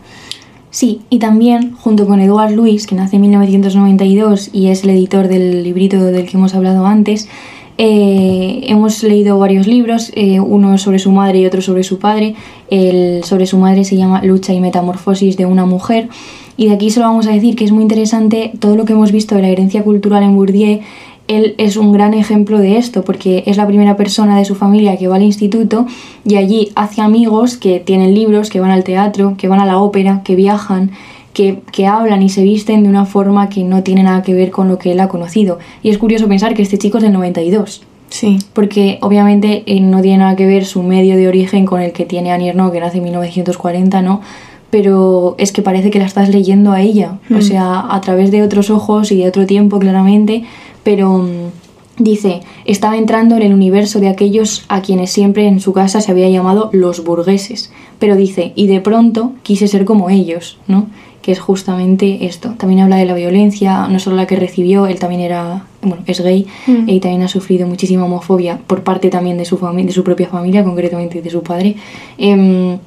Sí, 0.70 1.00
y 1.10 1.20
también 1.20 1.72
junto 1.72 2.06
con 2.06 2.20
Eduard 2.20 2.52
Luis, 2.52 2.86
que 2.86 2.96
nace 2.96 3.16
en 3.16 3.22
1992 3.22 4.50
y 4.52 4.68
es 4.68 4.84
el 4.84 4.90
editor 4.90 5.30
del 5.30 5.64
librito 5.64 6.04
del 6.04 6.28
que 6.28 6.36
hemos 6.38 6.54
hablado 6.54 6.86
antes, 6.86 7.30
eh, 7.78 8.62
hemos 8.68 9.04
leído 9.04 9.38
varios 9.38 9.68
libros, 9.68 10.12
eh, 10.16 10.40
uno 10.40 10.78
sobre 10.78 11.00
su 11.00 11.12
madre 11.12 11.40
y 11.40 11.46
otro 11.46 11.62
sobre 11.62 11.84
su 11.84 12.00
padre. 12.00 12.36
El 12.70 13.24
sobre 13.24 13.46
su 13.46 13.58
madre 13.58 13.84
se 13.84 13.98
llama 13.98 14.24
Lucha 14.24 14.54
y 14.54 14.60
Metamorfosis 14.62 15.36
de 15.38 15.46
una 15.46 15.66
mujer. 15.66 16.10
Y 16.58 16.68
de 16.68 16.76
aquí 16.76 16.90
solo 16.90 17.08
vamos 17.08 17.28
a 17.28 17.32
decir 17.32 17.56
que 17.56 17.66
es 17.66 17.72
muy 17.72 17.82
interesante 17.82 18.54
todo 18.60 18.78
lo 18.78 18.86
que 18.86 18.94
hemos 18.94 19.12
visto 19.12 19.36
de 19.36 19.42
la 19.42 19.50
herencia 19.50 19.84
cultural 19.84 20.24
en 20.24 20.36
Bourdieu. 20.36 20.80
Él 21.28 21.56
es 21.58 21.76
un 21.76 21.92
gran 21.92 22.14
ejemplo 22.14 22.60
de 22.60 22.78
esto 22.78 23.04
porque 23.04 23.44
es 23.48 23.58
la 23.58 23.66
primera 23.66 23.98
persona 23.98 24.38
de 24.38 24.46
su 24.46 24.56
familia 24.56 24.96
que 24.96 25.08
va 25.08 25.16
al 25.16 25.24
instituto 25.24 25.88
y 26.24 26.36
allí 26.36 26.72
hace 26.76 27.02
amigos 27.02 27.58
que 27.58 27.80
tienen 27.80 28.14
libros, 28.14 28.50
que 28.50 28.60
van 28.60 28.70
al 28.72 28.84
teatro, 28.84 29.34
que 29.36 29.48
van 29.48 29.60
a 29.60 29.66
la 29.66 29.80
ópera, 29.80 30.22
que 30.24 30.36
viajan 30.36 30.92
que, 31.36 31.86
hablan 31.86 32.24
y 32.24 32.30
se 32.30 32.44
visten 32.44 32.84
de 32.84 32.90
una 32.90 33.06
forma 33.06 33.50
que 33.50 33.64
no 33.64 33.84
tiene 33.84 34.04
nada 34.04 34.24
que 34.24 34.34
ver 34.34 34.52
con 34.52 34.70
lo 34.70 34.80
que 34.80 34.94
él 34.94 35.00
ha 35.02 35.10
conocido. 35.10 35.60
Y 35.84 35.90
es 35.90 35.98
curioso 35.98 36.28
pensar 36.28 36.54
que 36.54 36.64
este 36.64 36.78
chico 36.78 36.98
es 36.98 37.04
del 37.04 37.14
92. 37.14 37.84
Sí. 38.10 38.40
Porque 38.54 38.98
obviamente 39.02 39.64
eh, 39.66 39.82
no 39.82 40.02
tiene 40.02 40.20
nada 40.20 40.36
que 40.38 40.48
ver 40.48 40.66
su 40.66 40.82
medio 40.82 41.18
de 41.18 41.28
origen 41.28 41.66
con 41.66 41.82
el 41.82 41.92
que 41.92 42.06
tiene 42.06 42.32
Anierno, 42.32 42.72
que 42.72 42.80
nace 42.80 42.98
en 42.98 43.04
1940, 43.04 44.02
¿no? 44.02 44.22
Pero 44.70 45.36
es 45.38 45.52
que 45.52 45.62
parece 45.62 45.92
que 45.92 46.00
la 46.00 46.06
estás 46.06 46.30
leyendo 46.30 46.72
a 46.72 46.82
ella, 46.82 47.20
o 47.30 47.36
mm. 47.36 47.42
sea, 47.42 47.86
a 47.90 48.02
través 48.02 48.32
de 48.32 48.42
otros 48.42 48.70
ojos 48.70 49.12
y 49.12 49.18
de 49.18 49.28
otro 49.28 49.46
tiempo, 49.46 49.80
claramente, 49.80 50.44
pero 50.84 51.18
mm, 51.18 52.04
dice, 52.04 52.42
estaba 52.66 52.98
entrando 52.98 53.36
en 53.36 53.42
el 53.42 53.54
universo 53.54 54.00
de 54.00 54.08
aquellos 54.08 54.66
a 54.70 54.82
quienes 54.82 55.12
siempre 55.12 55.48
en 55.48 55.60
su 55.60 55.74
casa 55.74 56.02
se 56.02 56.12
había 56.12 56.30
llamado 56.30 56.70
los 56.72 57.04
burgueses, 57.04 57.72
pero 58.00 58.16
dice, 58.16 58.54
y 58.56 58.68
de 58.68 58.82
pronto 58.82 59.34
quise 59.44 59.68
ser 59.68 59.86
como 59.86 60.10
ellos, 60.10 60.58
¿no? 60.68 60.88
Que 61.26 61.32
es 61.32 61.40
justamente 61.40 62.28
esto. 62.28 62.54
También 62.56 62.82
habla 62.82 62.98
de 62.98 63.06
la 63.06 63.16
violencia, 63.16 63.88
no 63.88 63.98
solo 63.98 64.16
la 64.16 64.28
que 64.28 64.36
recibió, 64.36 64.86
él 64.86 65.00
también 65.00 65.22
era, 65.22 65.66
bueno, 65.82 66.04
es 66.06 66.22
gay 66.22 66.46
mm. 66.68 66.88
y 66.88 67.00
también 67.00 67.24
ha 67.24 67.28
sufrido 67.28 67.66
muchísima 67.66 68.06
homofobia 68.06 68.60
por 68.68 68.84
parte 68.84 69.10
también 69.10 69.36
de 69.36 69.44
su, 69.44 69.58
de 69.58 69.92
su 69.92 70.04
propia 70.04 70.28
familia, 70.28 70.64
concretamente 70.64 71.24
de 71.24 71.30
su 71.32 71.42
padre. 71.42 71.78
Em, 72.20 72.78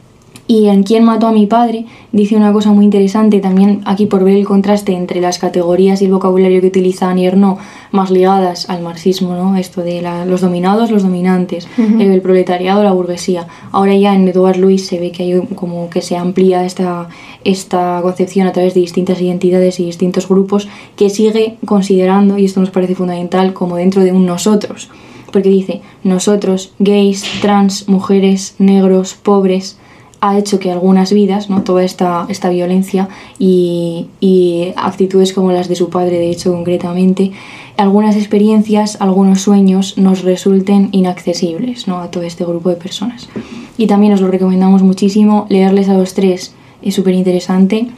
y 0.48 0.68
en 0.68 0.82
Quién 0.82 1.04
mató 1.04 1.26
a 1.26 1.32
mi 1.32 1.46
padre 1.46 1.84
dice 2.10 2.34
una 2.34 2.54
cosa 2.54 2.72
muy 2.72 2.86
interesante 2.86 3.38
también 3.38 3.82
aquí 3.84 4.06
por 4.06 4.24
ver 4.24 4.34
el 4.34 4.46
contraste 4.46 4.92
entre 4.92 5.20
las 5.20 5.38
categorías 5.38 6.00
y 6.00 6.06
el 6.06 6.10
vocabulario 6.10 6.62
que 6.62 6.68
utiliza 6.68 7.12
Nierno 7.12 7.58
más 7.92 8.10
ligadas 8.10 8.70
al 8.70 8.82
marxismo, 8.82 9.34
¿no? 9.34 9.56
Esto 9.56 9.82
de 9.82 10.02
los 10.26 10.40
dominados, 10.40 10.90
los 10.90 11.02
dominantes, 11.02 11.68
el 11.76 12.20
proletariado, 12.22 12.82
la 12.82 12.92
burguesía. 12.92 13.46
Ahora 13.72 13.94
ya 13.94 14.14
en 14.14 14.26
Edouard 14.26 14.56
Louis 14.56 14.86
se 14.86 14.98
ve 14.98 15.12
que 15.12 15.22
hay 15.22 15.40
como 15.54 15.90
que 15.90 16.00
se 16.00 16.16
amplía 16.16 16.64
esta, 16.64 17.08
esta 17.44 18.00
concepción 18.00 18.46
a 18.46 18.52
través 18.52 18.72
de 18.72 18.80
distintas 18.80 19.20
identidades 19.20 19.78
y 19.80 19.84
distintos 19.84 20.28
grupos 20.28 20.66
que 20.96 21.10
sigue 21.10 21.58
considerando, 21.66 22.38
y 22.38 22.46
esto 22.46 22.60
nos 22.60 22.70
parece 22.70 22.94
fundamental, 22.94 23.52
como 23.52 23.76
dentro 23.76 24.02
de 24.02 24.12
un 24.12 24.24
nosotros. 24.24 24.88
Porque 25.30 25.50
dice, 25.50 25.82
nosotros, 26.04 26.72
gays, 26.78 27.22
trans, 27.42 27.86
mujeres, 27.86 28.54
negros, 28.58 29.14
pobres, 29.14 29.78
ha 30.20 30.38
hecho 30.38 30.58
que 30.58 30.70
algunas 30.70 31.12
vidas, 31.12 31.48
¿no? 31.48 31.62
toda 31.62 31.84
esta, 31.84 32.26
esta 32.28 32.48
violencia 32.48 33.08
y, 33.38 34.06
y, 34.20 34.72
actitudes 34.76 35.32
como 35.32 35.52
las 35.52 35.68
de 35.68 35.76
su 35.76 35.90
padre, 35.90 36.18
de 36.18 36.30
hecho 36.30 36.52
concretamente, 36.52 37.32
algunas 37.76 38.16
experiencias, 38.16 39.00
algunos 39.00 39.42
sueños 39.42 39.96
nos 39.96 40.22
resulten 40.22 40.88
inaccesibles 40.92 41.86
¿no? 41.86 42.00
a 42.00 42.10
todo 42.10 42.24
este 42.24 42.44
grupo 42.44 42.70
de 42.70 42.76
personas. 42.76 43.28
Y 43.76 43.86
también 43.86 44.12
os 44.12 44.20
lo 44.20 44.28
recomendamos 44.28 44.82
muchísimo, 44.82 45.46
leerles 45.48 45.88
a 45.88 45.94
los 45.94 46.14
tres 46.14 46.54
es 46.82 46.94
súper 46.94 47.14
interesante 47.14 47.88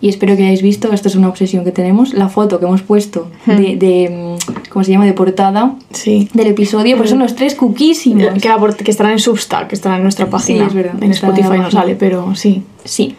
y 0.00 0.08
espero 0.08 0.36
que 0.36 0.44
hayáis 0.44 0.62
visto, 0.62 0.92
esto 0.92 1.08
es 1.08 1.14
una 1.14 1.28
obsesión 1.28 1.64
que 1.64 1.72
tenemos, 1.72 2.14
la 2.14 2.28
foto 2.28 2.58
que 2.58 2.64
hemos 2.64 2.82
puesto 2.82 3.28
hmm. 3.46 3.50
de, 3.50 3.76
de 3.76 4.29
¿cómo 4.68 4.84
se 4.84 4.92
llama?, 4.92 5.06
de 5.06 5.12
portada 5.12 5.74
sí. 5.90 6.28
del 6.32 6.48
episodio, 6.48 6.96
pues 6.96 7.10
son 7.10 7.18
los 7.20 7.34
tres 7.34 7.54
cookies 7.54 8.02
Que, 8.02 8.84
que 8.84 8.90
estarán 8.90 9.12
en 9.12 9.18
Substack, 9.18 9.68
que 9.68 9.74
estarán 9.74 9.98
en 9.98 10.02
nuestra 10.04 10.28
página. 10.28 10.66
es 10.66 10.74
verdad. 10.74 10.94
En 11.02 11.10
Spotify 11.10 11.58
no 11.58 11.70
sale, 11.70 11.96
pero 11.96 12.34
sí. 12.34 12.62
Sí. 12.84 13.14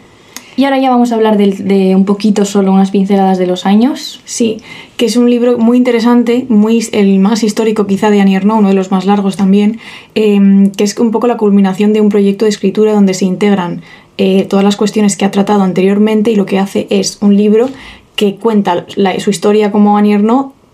Y 0.57 0.65
ahora 0.65 0.79
ya 0.79 0.89
vamos 0.89 1.11
a 1.11 1.15
hablar 1.15 1.37
de, 1.37 1.95
un 1.95 2.05
poquito, 2.05 2.43
solo 2.45 2.73
unas 2.73 2.91
pinceladas 2.91 3.37
de 3.37 3.47
los 3.47 3.65
años. 3.65 4.19
Sí, 4.25 4.57
que 4.97 5.05
es 5.05 5.15
un 5.15 5.29
libro 5.29 5.57
muy 5.57 5.77
interesante, 5.77 6.45
muy, 6.49 6.85
el 6.91 7.19
más 7.19 7.43
histórico 7.43 7.87
quizá 7.87 8.09
de 8.09 8.21
Annie 8.21 8.37
uno 8.43 8.67
de 8.67 8.73
los 8.73 8.91
más 8.91 9.05
largos 9.05 9.37
también, 9.37 9.79
em, 10.13 10.71
que 10.71 10.83
es 10.83 10.97
un 10.97 11.11
poco 11.11 11.27
la 11.27 11.37
culminación 11.37 11.93
de 11.93 12.01
un 12.01 12.09
proyecto 12.09 12.45
de 12.45 12.49
escritura 12.49 12.93
donde 12.93 13.13
se 13.13 13.25
integran 13.25 13.81
eh, 14.17 14.45
todas 14.49 14.65
las 14.65 14.75
cuestiones 14.75 15.15
que 15.15 15.25
ha 15.25 15.31
tratado 15.31 15.63
anteriormente 15.63 16.31
y 16.31 16.35
lo 16.35 16.45
que 16.45 16.59
hace 16.59 16.85
es 16.89 17.17
un 17.21 17.35
libro 17.37 17.69
que 18.15 18.35
cuenta 18.35 18.85
su 19.19 19.29
historia 19.29 19.71
como 19.71 19.97
Annie 19.97 20.17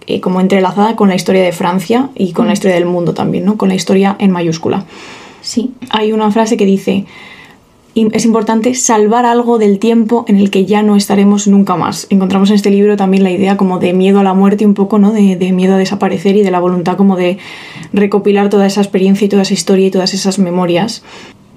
eh, 0.07 0.21
como 0.21 0.41
entrelazada 0.41 0.95
con 0.95 1.09
la 1.09 1.15
historia 1.15 1.43
de 1.43 1.51
Francia 1.51 2.09
y 2.15 2.31
con 2.31 2.47
la 2.47 2.53
historia 2.53 2.75
del 2.75 2.85
mundo 2.85 3.13
también, 3.13 3.45
¿no? 3.45 3.57
con 3.57 3.69
la 3.69 3.75
historia 3.75 4.15
en 4.19 4.31
mayúscula. 4.31 4.85
Sí. 5.41 5.71
Hay 5.89 6.13
una 6.13 6.31
frase 6.31 6.57
que 6.57 6.65
dice, 6.65 7.05
es 7.93 8.25
importante 8.25 8.73
salvar 8.75 9.25
algo 9.25 9.57
del 9.57 9.79
tiempo 9.79 10.23
en 10.27 10.37
el 10.37 10.51
que 10.51 10.65
ya 10.65 10.83
no 10.83 10.95
estaremos 10.95 11.47
nunca 11.47 11.75
más. 11.75 12.07
Encontramos 12.09 12.49
en 12.49 12.55
este 12.55 12.69
libro 12.69 12.95
también 12.95 13.23
la 13.23 13.31
idea 13.31 13.57
como 13.57 13.79
de 13.79 13.93
miedo 13.93 14.19
a 14.19 14.23
la 14.23 14.33
muerte 14.33 14.65
un 14.65 14.73
poco, 14.75 14.99
¿no? 14.99 15.11
De, 15.11 15.35
de, 15.35 15.51
miedo 15.51 15.75
a 15.75 15.77
desaparecer 15.77 16.35
y 16.35 16.43
de 16.43 16.51
la 16.51 16.59
voluntad 16.59 16.95
como 16.95 17.15
de 17.15 17.37
recopilar 17.93 18.49
toda 18.49 18.65
esa 18.65 18.81
experiencia 18.81 19.25
y 19.25 19.29
toda 19.29 19.41
esa 19.41 19.53
historia 19.53 19.87
y 19.87 19.91
todas 19.91 20.13
esas 20.13 20.37
memorias 20.37 21.03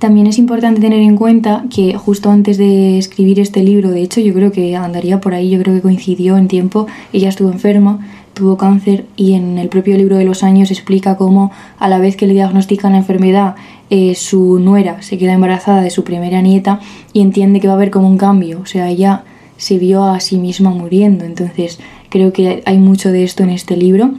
también 0.01 0.27
es 0.27 0.39
importante 0.39 0.81
tener 0.81 1.03
en 1.03 1.15
cuenta 1.15 1.65
que 1.69 1.95
justo 1.95 2.31
antes 2.31 2.57
de 2.57 2.97
escribir 2.97 3.39
este 3.39 3.63
libro, 3.63 3.91
de 3.91 4.01
hecho 4.01 4.23
yo 4.23 4.33
creo 4.33 4.51
que 4.51 4.75
andaría 4.75 5.21
por 5.21 5.35
ahí, 5.35 5.51
yo 5.51 5.61
creo 5.61 5.75
que 5.75 5.83
coincidió 5.83 6.39
en 6.39 6.49
tiempo, 6.49 6.87
ella 7.13 7.29
estuvo 7.29 7.53
enferma, 7.53 8.09
tuvo 8.33 8.57
cáncer 8.57 9.05
y 9.17 9.35
en 9.35 9.59
el 9.59 9.69
propio 9.69 9.99
libro 9.99 10.17
de 10.17 10.25
los 10.25 10.43
años 10.43 10.71
explica 10.71 11.19
cómo 11.19 11.53
a 11.79 11.87
la 11.91 11.99
vez 11.99 12.17
que 12.17 12.27
le 12.27 12.33
diagnostican 12.33 12.93
la 12.93 12.99
enfermedad, 12.99 13.57
eh, 13.91 14.15
su 14.15 14.59
nuera 14.59 15.03
se 15.03 15.19
queda 15.19 15.35
embarazada 15.35 15.83
de 15.83 15.91
su 15.91 16.03
primera 16.03 16.41
nieta 16.41 16.81
y 17.13 17.21
entiende 17.21 17.61
que 17.61 17.67
va 17.67 17.75
a 17.75 17.77
haber 17.77 17.91
como 17.91 18.09
un 18.09 18.17
cambio, 18.17 18.61
o 18.63 18.67
sea, 18.67 18.89
ella 18.89 19.25
se 19.59 19.77
vio 19.77 20.05
a 20.05 20.19
sí 20.21 20.39
misma 20.39 20.71
muriendo, 20.71 21.27
entonces 21.27 21.79
creo 22.09 22.33
que 22.33 22.63
hay 22.65 22.79
mucho 22.79 23.13
de 23.13 23.23
esto 23.23 23.43
en 23.43 23.51
este 23.51 23.77
libro 23.77 24.15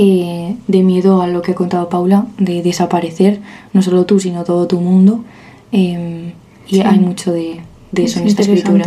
eh, 0.00 0.54
de 0.68 0.82
miedo 0.84 1.22
a 1.22 1.26
lo 1.26 1.42
que 1.42 1.50
ha 1.50 1.54
contado 1.56 1.88
Paula, 1.88 2.26
de 2.38 2.62
desaparecer, 2.62 3.40
no 3.72 3.82
solo 3.82 4.04
tú, 4.06 4.20
sino 4.20 4.44
todo 4.44 4.68
tu 4.68 4.78
mundo. 4.78 5.24
Em, 5.72 6.34
y 6.68 6.80
hay 6.82 7.00
mucho 7.00 7.32
de, 7.32 7.60
eso 7.96 8.20
en 8.20 8.28
esta 8.28 8.42
escritura. 8.42 8.84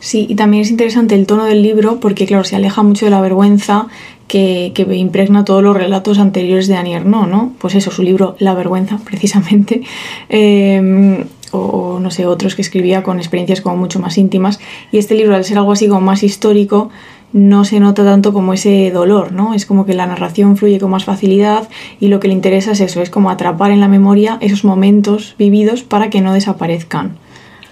Sí, 0.00 0.26
y 0.26 0.36
también 0.36 0.62
es 0.62 0.70
interesante 0.70 1.16
el 1.16 1.26
tono 1.26 1.44
del 1.44 1.62
libro 1.62 2.00
porque, 2.00 2.24
claro, 2.24 2.44
se 2.44 2.56
aleja 2.56 2.82
mucho 2.82 3.04
de 3.04 3.10
la 3.10 3.20
vergüenza 3.20 3.88
que, 4.26 4.72
que 4.74 4.84
impregna 4.96 5.44
todos 5.44 5.62
los 5.62 5.76
relatos 5.76 6.18
anteriores 6.18 6.66
de 6.66 6.76
Annie 6.76 6.98
¿no? 7.00 7.52
Pues 7.58 7.74
eso, 7.74 7.90
su 7.90 8.02
libro 8.02 8.34
La 8.38 8.54
vergüenza, 8.54 8.98
precisamente. 9.04 9.82
Em, 10.30 11.26
o, 11.52 11.98
no 12.00 12.10
sé, 12.10 12.24
otros 12.24 12.54
que 12.54 12.62
escribía 12.62 13.02
con 13.02 13.18
experiencias 13.18 13.60
como 13.60 13.76
mucho 13.76 14.00
más 14.00 14.16
íntimas. 14.16 14.60
Y 14.92 14.96
este 14.96 15.14
libro, 15.14 15.36
al 15.36 15.44
ser 15.44 15.58
algo 15.58 15.72
así 15.72 15.88
como 15.88 16.00
más 16.00 16.22
histórico, 16.22 16.88
no 17.32 17.64
se 17.64 17.80
nota 17.80 18.04
tanto 18.04 18.32
como 18.32 18.52
ese 18.52 18.90
dolor, 18.90 19.32
¿no? 19.32 19.54
Es 19.54 19.66
como 19.66 19.84
que 19.86 19.94
la 19.94 20.06
narración 20.06 20.56
fluye 20.56 20.80
con 20.80 20.90
más 20.90 21.04
facilidad 21.04 21.68
y 22.00 22.08
lo 22.08 22.20
que 22.20 22.28
le 22.28 22.34
interesa 22.34 22.72
es 22.72 22.80
eso, 22.80 23.02
es 23.02 23.10
como 23.10 23.30
atrapar 23.30 23.70
en 23.70 23.80
la 23.80 23.88
memoria 23.88 24.38
esos 24.40 24.64
momentos 24.64 25.34
vividos 25.38 25.82
para 25.82 26.10
que 26.10 26.20
no 26.20 26.32
desaparezcan. 26.32 27.18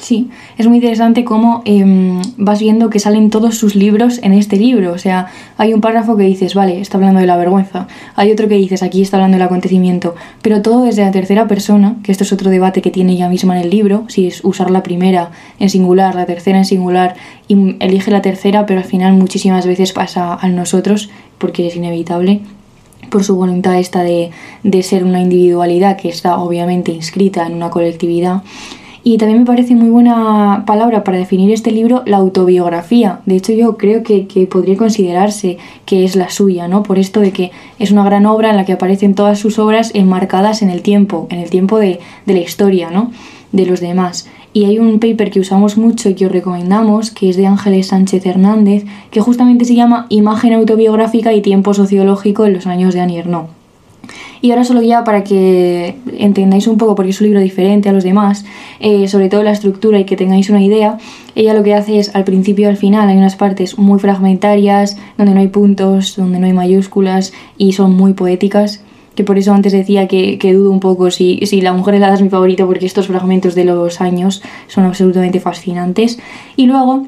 Sí, 0.07 0.31
es 0.57 0.69
muy 0.69 0.77
interesante 0.77 1.25
cómo 1.25 1.63
em, 1.65 2.23
vas 2.37 2.61
viendo 2.61 2.91
que 2.91 3.01
salen 3.01 3.29
todos 3.29 3.59
sus 3.59 3.75
libros 3.75 4.21
en 4.23 4.35
este 4.35 4.57
libro. 4.57 4.93
O 4.93 4.99
sea, 4.99 5.27
hay 5.57 5.75
un 5.75 5.81
párrafo 5.81 6.17
que 6.17 6.23
dices, 6.23 6.55
vale, 6.55 6.81
está 6.81 6.97
hablando 6.97 7.19
de 7.19 7.27
la 7.27 7.37
vergüenza. 7.37 7.89
Hay 8.15 8.31
otro 8.31 8.47
que 8.47 8.55
dices, 8.55 8.85
aquí 8.85 9.03
está 9.03 9.17
hablando 9.17 9.37
del 9.37 9.45
acontecimiento. 9.45 10.15
Pero 10.43 10.63
todo 10.63 10.85
desde 10.85 11.03
la 11.03 11.11
tercera 11.11 11.49
persona, 11.49 11.97
que 12.05 12.13
esto 12.13 12.23
es 12.23 12.33
otro 12.33 12.51
debate 12.51 12.83
que 12.83 12.93
tiene 12.93 13.15
ella 13.15 13.29
misma 13.29 13.59
en 13.59 13.65
el 13.65 13.71
libro, 13.71 14.05
si 14.07 14.29
es 14.29 14.45
usar 14.45 14.71
la 14.71 14.85
primera 14.85 15.33
en 15.59 15.71
singular, 15.71 16.15
la 16.15 16.25
tercera 16.25 16.59
en 16.59 16.67
singular, 16.67 17.17
y 17.49 17.75
elige 17.81 18.13
la 18.13 18.23
tercera, 18.23 18.65
pero 18.65 18.79
al 18.79 18.87
final 18.87 19.15
muchísimas 19.15 19.67
veces 19.67 19.93
pasa 19.93 20.35
a 20.35 20.49
nosotros, 20.49 21.11
porque 21.39 21.67
es 21.67 21.75
inevitable 21.75 22.43
por 23.11 23.25
su 23.25 23.35
voluntad 23.35 23.77
esta 23.77 24.05
de, 24.05 24.31
de 24.63 24.83
ser 24.85 25.03
una 25.03 25.21
individualidad 25.21 25.97
que 25.97 26.09
está 26.11 26.39
obviamente 26.39 26.93
inscrita 26.93 27.45
en 27.45 27.55
una 27.55 27.71
colectividad 27.71 28.45
Y 29.09 29.19
también 29.19 29.39
me 29.39 29.47
parece 29.47 29.77
muy 29.77 29.89
buena 29.89 30.65
palabra 30.67 31.05
para 31.05 31.17
definir 31.17 31.53
este 31.53 31.71
libro 31.71 32.03
la 32.07 32.17
autobiografía. 32.17 33.21
De 33.25 33.37
hecho, 33.37 33.53
yo 33.53 33.77
creo 33.77 34.03
que, 34.03 34.27
que, 34.27 34.49
podría 34.49 34.77
considerarse 34.77 35.59
que 35.85 36.05
es 36.05 36.17
la 36.17 36.29
suya, 36.29 36.67
¿no? 36.67 36.83
Por 36.83 36.99
esto 36.99 37.21
de 37.21 37.31
que 37.31 37.53
es 37.79 37.93
una 37.93 38.03
gran 38.03 38.27
obra 38.27 38.51
en 38.51 38.57
la 38.57 38.65
que 38.65 38.73
aparecen 38.73 39.15
todas 39.15 39.39
sus 39.39 39.61
obras 39.61 39.93
enmarcadas 39.95 40.61
en 40.63 40.71
el 40.71 40.83
tiempo, 40.83 41.29
en 41.31 41.39
el 41.39 41.51
tiempo 41.51 41.79
de, 41.79 42.01
de 42.27 42.35
la 42.35 42.41
historia, 42.41 42.91
¿no? 42.91 43.13
De 43.53 43.65
los 43.65 43.79
demás. 43.79 44.29
Y 44.53 44.65
hay 44.65 44.81
un 44.81 44.99
paper 44.99 45.31
que 45.31 45.39
usamos 45.39 45.77
mucho 45.77 46.09
y 46.09 46.15
que 46.15 46.27
os 46.27 46.33
recomendamos, 46.33 47.13
que 47.13 47.29
es 47.29 47.37
de 47.37 47.47
Ángeles 47.47 47.87
Sánchez 47.87 48.27
Hernández, 48.27 48.87
que 49.13 49.21
justamente 49.21 49.67
se 49.67 49.77
llama 49.77 50.07
Imagen 50.09 50.53
autobiográfica 50.53 51.33
y 51.33 51.43
tiempo 51.43 51.75
sociológico 51.75 52.45
en 52.45 52.55
los 52.55 52.67
años 52.67 52.93
de 52.93 53.03
Annie 53.03 53.21
Y 54.41 54.51
ahora 54.51 54.65
solo 54.65 54.83
ya 54.83 55.05
para 55.05 55.25
que 55.25 55.97
entendáis 56.19 56.67
un 56.67 56.79
poco, 56.79 56.95
porque 56.95 57.11
es 57.11 57.21
un 57.21 57.27
libro 57.27 57.41
diferente 57.41 57.89
a 57.89 57.93
los 57.93 58.05
demás, 58.05 58.45
eh, 58.81 59.09
sobre 59.09 59.29
todo 59.29 59.43
la 59.43 59.53
estructura 59.53 59.99
y 59.99 60.05
que 60.05 60.17
tengáis 60.17 60.51
una 60.51 60.63
idea, 60.63 60.99
ella 61.35 61.55
lo 61.55 61.63
que 61.63 61.75
hace 61.75 61.99
es 61.99 62.15
al 62.15 62.25
principio 62.25 62.65
y 62.65 62.71
al 62.71 62.77
final 62.77 63.09
hay 63.09 63.17
unas 63.17 63.37
partes 63.37 63.79
muy 63.79 63.99
fragmentarias, 63.99 64.99
donde 65.19 65.35
no 65.35 65.41
hay 65.41 65.49
puntos, 65.49 66.17
donde 66.17 66.39
no 66.39 66.47
hay 66.47 66.53
mayúsculas 66.53 67.33
y 67.59 67.73
son 67.73 67.97
muy 67.97 68.13
poéticas 68.13 68.81
que 69.17 69.25
por 69.25 69.39
eso 69.39 69.53
antes 69.55 69.73
decía 69.73 70.07
que, 70.07 70.39
dudo 70.53 70.71
un 70.71 70.79
poco 70.79 71.11
si, 71.11 71.41
si 71.47 71.63
La 71.63 71.73
Mujer 71.73 71.95
helada 71.95 72.15
es 72.15 72.23
mi 72.23 72.29
favorito 72.29 72.67
porque 72.67 72.85
estos 72.85 73.07
fragmentos 73.07 73.55
de 73.55 73.65
los 73.65 74.03
años 74.03 74.43
son 74.69 74.85
absolutamente 74.85 75.41
fascinantes. 75.41 76.19
Y 76.55 76.67
luego 76.67 77.07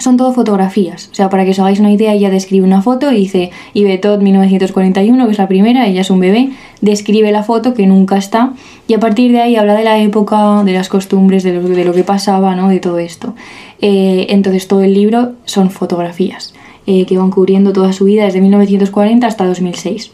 son 0.00 0.16
todo 0.16 0.32
fotografías, 0.32 1.08
o 1.12 1.14
sea, 1.14 1.28
para 1.30 1.44
que 1.44 1.50
os 1.50 1.58
hagáis 1.58 1.78
una 1.78 1.92
idea, 1.92 2.12
ella 2.12 2.30
describe 2.30 2.66
una 2.66 2.82
foto 2.82 3.12
y 3.12 3.16
dice 3.16 3.50
Ibetot 3.74 4.20
1941, 4.20 5.26
que 5.26 5.32
es 5.32 5.38
la 5.38 5.48
primera, 5.48 5.86
ella 5.86 6.00
es 6.00 6.10
un 6.10 6.20
bebé, 6.20 6.50
describe 6.80 7.30
la 7.32 7.42
foto 7.42 7.74
que 7.74 7.86
nunca 7.86 8.16
está 8.16 8.54
y 8.88 8.94
a 8.94 9.00
partir 9.00 9.32
de 9.32 9.40
ahí 9.40 9.56
habla 9.56 9.74
de 9.74 9.84
la 9.84 9.98
época, 9.98 10.62
de 10.64 10.72
las 10.72 10.88
costumbres, 10.88 11.42
de 11.42 11.84
lo, 11.84 11.92
que 11.92 12.04
pasaba, 12.04 12.56
¿no? 12.56 12.68
de 12.68 12.80
todo 12.80 12.98
esto. 12.98 13.34
Eh, 13.80 14.26
entonces 14.30 14.66
todo 14.66 14.82
el 14.82 14.94
libro 14.94 15.32
son 15.44 15.70
fotografías 15.70 16.54
eh, 16.86 17.06
que 17.06 17.18
van 17.18 17.30
cubriendo 17.30 17.72
toda 17.72 17.92
su 17.92 18.04
vida 18.04 18.24
desde 18.24 18.40
1940 18.40 19.26
hasta 19.26 19.46
2006. 19.46 20.12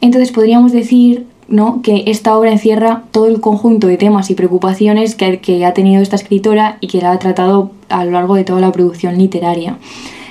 Entonces 0.00 0.32
podríamos 0.32 0.72
decir 0.72 1.26
¿no? 1.50 1.82
que 1.82 2.04
esta 2.06 2.36
obra 2.38 2.52
encierra 2.52 3.02
todo 3.10 3.26
el 3.26 3.40
conjunto 3.40 3.88
de 3.88 3.98
temas 3.98 4.30
y 4.30 4.34
preocupaciones 4.34 5.14
que, 5.14 5.40
que, 5.40 5.66
ha 5.66 5.74
tenido 5.74 6.00
esta 6.00 6.16
escritora 6.16 6.78
y 6.80 6.86
que 6.86 7.02
la 7.02 7.12
ha 7.12 7.18
tratado 7.18 7.72
a 7.88 8.04
lo 8.04 8.12
largo 8.12 8.36
de 8.36 8.44
toda 8.44 8.60
la 8.60 8.72
producción 8.72 9.18
literaria. 9.18 9.76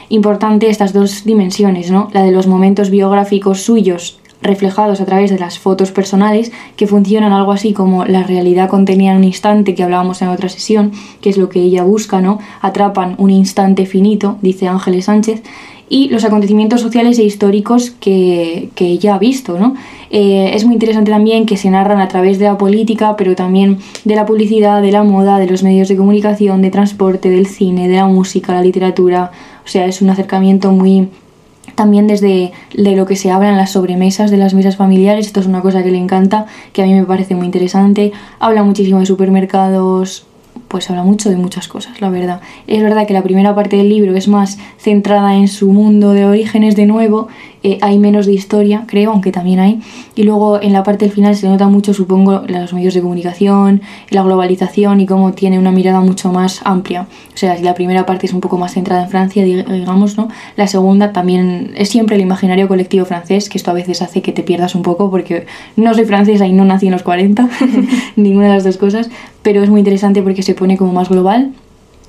Importante 0.08 0.70
estas 0.70 0.94
dos 0.94 1.26
dimensiones, 1.26 1.92
¿no? 1.92 2.10
la 2.14 2.24
de 2.24 2.32
los 2.32 2.48
momentos 2.48 2.90
biográficos 2.90 3.62
suyos 3.62 4.20
reflejados 4.42 5.02
a 5.02 5.06
través 5.06 5.30
de 5.30 5.40
las 5.40 5.60
fotos 5.60 5.92
personales 5.92 6.52
que 6.78 6.88
funcionan 6.88 7.34
algo 7.34 7.52
así 7.52 7.74
como 7.74 8.06
la 8.06 8.24
realidad 8.24 8.70
contenida 8.70 9.12
en 9.12 9.18
un 9.18 9.24
instante 9.26 9.76
que 9.76 9.84
hablábamos 9.84 10.22
en 10.22 10.30
otra 10.30 10.50
sesión, 10.50 10.92
que 11.22 11.30
es 11.30 11.38
lo 11.38 11.50
que 11.50 11.62
ella 11.62 11.84
busca, 11.84 12.22
¿no? 12.22 12.40
Atrapan 12.62 13.16
un 13.18 13.32
instante 13.32 13.86
finito, 13.86 14.38
dice 14.42 14.68
Ángeles 14.68 15.06
Sánchez, 15.06 15.44
y 15.90 16.10
los 16.10 16.24
acontecimientos 16.24 16.82
sociales 16.82 17.18
e 17.18 17.24
históricos 17.24 17.92
que, 17.92 18.70
que 18.76 18.86
ella 18.86 19.16
ha 19.16 19.20
visto. 19.20 19.60
¿no? 19.60 19.76
Eh, 20.12 20.52
es 20.54 20.64
muy 20.64 20.76
interesante 20.76 21.12
también 21.12 21.46
que 21.46 21.58
se 21.58 21.70
narran 21.70 22.00
a 22.00 22.08
través 22.08 22.38
de 22.40 22.46
la 22.46 22.58
política, 22.58 23.16
pero 23.18 23.36
también 23.36 23.80
de 24.06 24.16
la 24.16 24.26
publicidad, 24.26 24.82
de 24.82 24.92
la 24.92 25.04
moda, 25.04 25.40
de 25.40 25.48
los 25.48 25.64
medios 25.64 25.88
de 25.88 25.98
comunicación, 25.98 26.62
de 26.62 26.70
transporte, 26.70 27.30
del 27.30 27.48
cine, 27.48 27.88
de 27.88 27.96
la 27.96 28.06
música, 28.06 28.54
la 28.54 28.62
literatura. 28.62 29.32
O 29.66 29.68
sea, 29.68 29.88
es 29.88 30.02
un 30.02 30.10
acercamiento 30.12 30.72
muy 30.72 31.10
también 31.76 32.08
desde 32.08 32.52
de 32.74 32.96
lo 32.96 33.06
que 33.06 33.16
se 33.16 33.32
habla 33.32 33.50
en 33.50 33.58
las 33.58 33.72
sobremesas 33.72 34.32
de 34.32 34.38
las 34.38 34.54
mesas 34.54 34.76
familiares, 34.76 35.28
esto 35.28 35.40
es 35.40 35.46
una 35.46 35.62
cosa 35.62 35.82
que 35.82 35.92
le 35.92 35.98
encanta, 35.98 36.46
que 36.74 36.82
a 36.82 36.86
mí 36.86 36.94
me 36.94 37.06
parece 37.06 37.36
muy 37.36 37.46
interesante. 37.46 38.12
Habla 38.40 38.64
muchísimo 38.64 39.00
de 39.00 39.06
supermercados, 39.06 40.26
pues 40.70 40.90
habla 40.90 41.04
mucho 41.04 41.30
de 41.30 41.36
muchas 41.36 41.68
cosas, 41.68 42.00
la 42.00 42.10
verdad. 42.10 42.42
Es 42.68 42.82
verdad 42.82 43.06
que 43.06 43.14
la 43.14 43.24
primera 43.24 43.54
parte 43.56 43.76
del 43.76 43.90
libro 43.90 44.16
es 44.16 44.28
más 44.28 44.60
centrada 44.78 45.36
en 45.36 45.50
su 45.50 45.74
mundo 45.74 46.14
de 46.14 46.26
orígenes 46.26 46.76
de 46.76 46.86
nuevo 46.86 47.28
eh, 47.64 47.78
hay 47.82 48.00
menos 48.00 48.26
de 48.26 48.34
historia, 48.34 48.86
creo, 48.88 49.12
aunque 49.12 49.32
también 49.32 49.60
hay. 49.60 49.82
Y 50.16 50.24
luego 50.24 50.62
en 50.62 50.74
la 50.74 50.84
parte 50.84 51.06
del 51.06 51.14
final 51.14 51.36
se 51.36 51.48
nota 51.48 51.68
mucho, 51.68 51.94
supongo, 51.94 52.44
los 52.48 52.74
medios 52.74 52.94
de 52.94 53.02
comunicación, 53.02 53.82
la 54.10 54.24
globalización 54.24 55.02
y 55.02 55.06
cómo 55.06 55.34
tiene 55.34 55.60
una 55.60 55.72
mirada 55.72 56.00
mucho 56.00 56.32
más 56.32 56.62
amplia. 56.64 57.08
O 57.34 57.38
sea, 57.38 57.58
si 57.58 57.64
la 57.64 57.74
primera 57.74 58.06
parte 58.06 58.28
es 58.28 58.34
un 58.34 58.40
poco 58.40 58.58
más 58.58 58.74
centrada 58.74 59.04
en 59.04 59.10
Francia, 59.10 59.44
digamos, 59.44 60.18
¿no? 60.18 60.30
La 60.56 60.68
segunda 60.68 61.12
también 61.12 61.74
es 61.76 61.90
siempre 61.90 62.16
el 62.16 62.22
imaginario 62.22 62.68
colectivo 62.68 63.06
francés, 63.06 63.50
que 63.50 63.58
esto 63.58 63.72
a 63.72 63.74
veces 63.74 64.02
hace 64.02 64.22
que 64.22 64.32
te 64.32 64.44
pierdas 64.44 64.76
un 64.76 64.82
poco 64.82 65.10
porque 65.10 65.46
no 65.76 65.94
soy 65.94 66.06
francesa 66.06 66.48
y 66.48 66.54
no 66.54 66.66
nací 66.66 66.88
en 66.88 66.94
los 66.94 67.04
40, 67.04 67.50
ninguna 68.16 68.48
de 68.48 68.54
las 68.54 68.64
dos 68.64 68.78
cosas, 68.78 69.10
pero 69.42 69.64
es 69.64 69.70
muy 69.70 69.80
interesante 69.80 70.22
porque 70.22 70.44
se 70.44 70.54
pone 70.54 70.78
como 70.78 70.94
más 70.94 71.10
global 71.10 71.52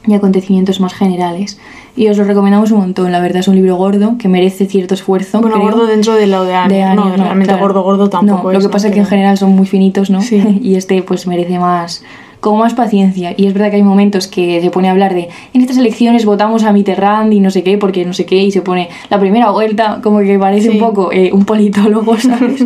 y 0.07 0.15
acontecimientos 0.15 0.81
más 0.81 0.95
generales. 0.95 1.59
Y 1.97 2.09
os 2.09 2.17
lo 2.17 2.25
recomendamos 2.25 2.71
un 2.71 2.81
montón, 2.81 3.13
la 3.13 3.21
verdad 3.21 3.41
es 3.41 3.49
un 3.49 3.57
libro 3.57 3.77
gordo 3.77 4.17
que 4.19 4.29
merece 4.29 4.67
cierto 4.67 4.95
esfuerzo. 4.95 5.41
Bueno, 5.41 5.61
gordo 5.61 5.87
dentro 5.87 6.15
de 6.15 6.27
lo 6.27 6.45
de 6.45 6.55
Annie, 6.55 6.95
no, 6.95 7.15
realmente 7.17 7.55
gordo, 7.57 7.83
gordo 7.83 8.09
tampoco. 8.09 8.53
No, 8.53 8.59
lo 8.59 8.61
que 8.61 8.69
pasa 8.69 8.89
es 8.89 8.95
que 8.95 9.01
en 9.01 9.07
general 9.07 9.37
son 9.37 9.51
muy 9.51 9.67
finitos, 9.67 10.11
¿no? 10.11 10.21
Sí. 10.21 10.61
y 10.63 10.77
este 10.77 11.03
pues 11.03 11.27
merece 11.27 11.59
más, 11.59 12.03
con 12.41 12.59
más 12.59 12.75
paciencia. 12.75 13.35
Y 13.37 13.47
es 13.47 13.55
verdad 13.55 13.71
que 13.71 13.77
hay 13.77 13.83
momentos 13.83 14.27
que 14.27 14.61
se 14.61 14.71
pone 14.71 14.89
a 14.89 14.93
hablar 14.93 15.15
de 15.15 15.29
en 15.53 15.61
estas 15.61 15.77
elecciones 15.77 16.25
votamos 16.25 16.65
a 16.65 16.73
Mitterrand 16.73 17.33
y 17.33 17.41
no 17.41 17.51
sé 17.51 17.63
qué, 17.63 17.79
porque 17.79 18.05
no 18.05 18.13
sé 18.13 18.27
qué, 18.27 18.37
y 18.37 18.51
se 18.51 18.63
pone 18.63 18.89
la 19.11 19.21
primera 19.21 19.51
vuelta, 19.51 20.01
como 20.03 20.21
que 20.21 20.39
parece 20.39 20.71
un 20.71 20.79
poco 20.79 21.13
eh, 21.13 21.31
un 21.33 21.45
politólogo, 21.45 22.17
¿sabes? 22.19 22.65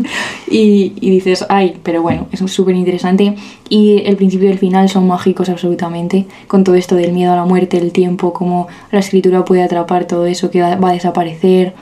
y, 0.48 0.92
y, 1.00 1.10
dices, 1.10 1.44
ay, 1.48 1.76
pero 1.82 2.02
bueno, 2.02 2.28
es 2.32 2.40
súper 2.50 2.76
interesante. 2.76 3.34
Y 3.68 4.02
el 4.06 4.16
principio 4.16 4.48
y 4.48 4.52
el 4.52 4.58
final 4.58 4.88
son 4.88 5.06
mágicos 5.06 5.48
absolutamente, 5.48 6.26
con 6.46 6.64
todo 6.64 6.76
esto 6.76 6.94
del 6.94 7.12
miedo 7.12 7.32
a 7.32 7.36
la 7.36 7.44
muerte, 7.44 7.78
el 7.78 7.92
tiempo, 7.92 8.32
cómo 8.32 8.68
la 8.92 9.00
escritura 9.00 9.44
puede 9.44 9.62
atrapar 9.62 10.06
todo 10.06 10.26
eso 10.26 10.50
que 10.50 10.62
va 10.62 10.88
a 10.88 10.92
desaparecer. 10.92 11.74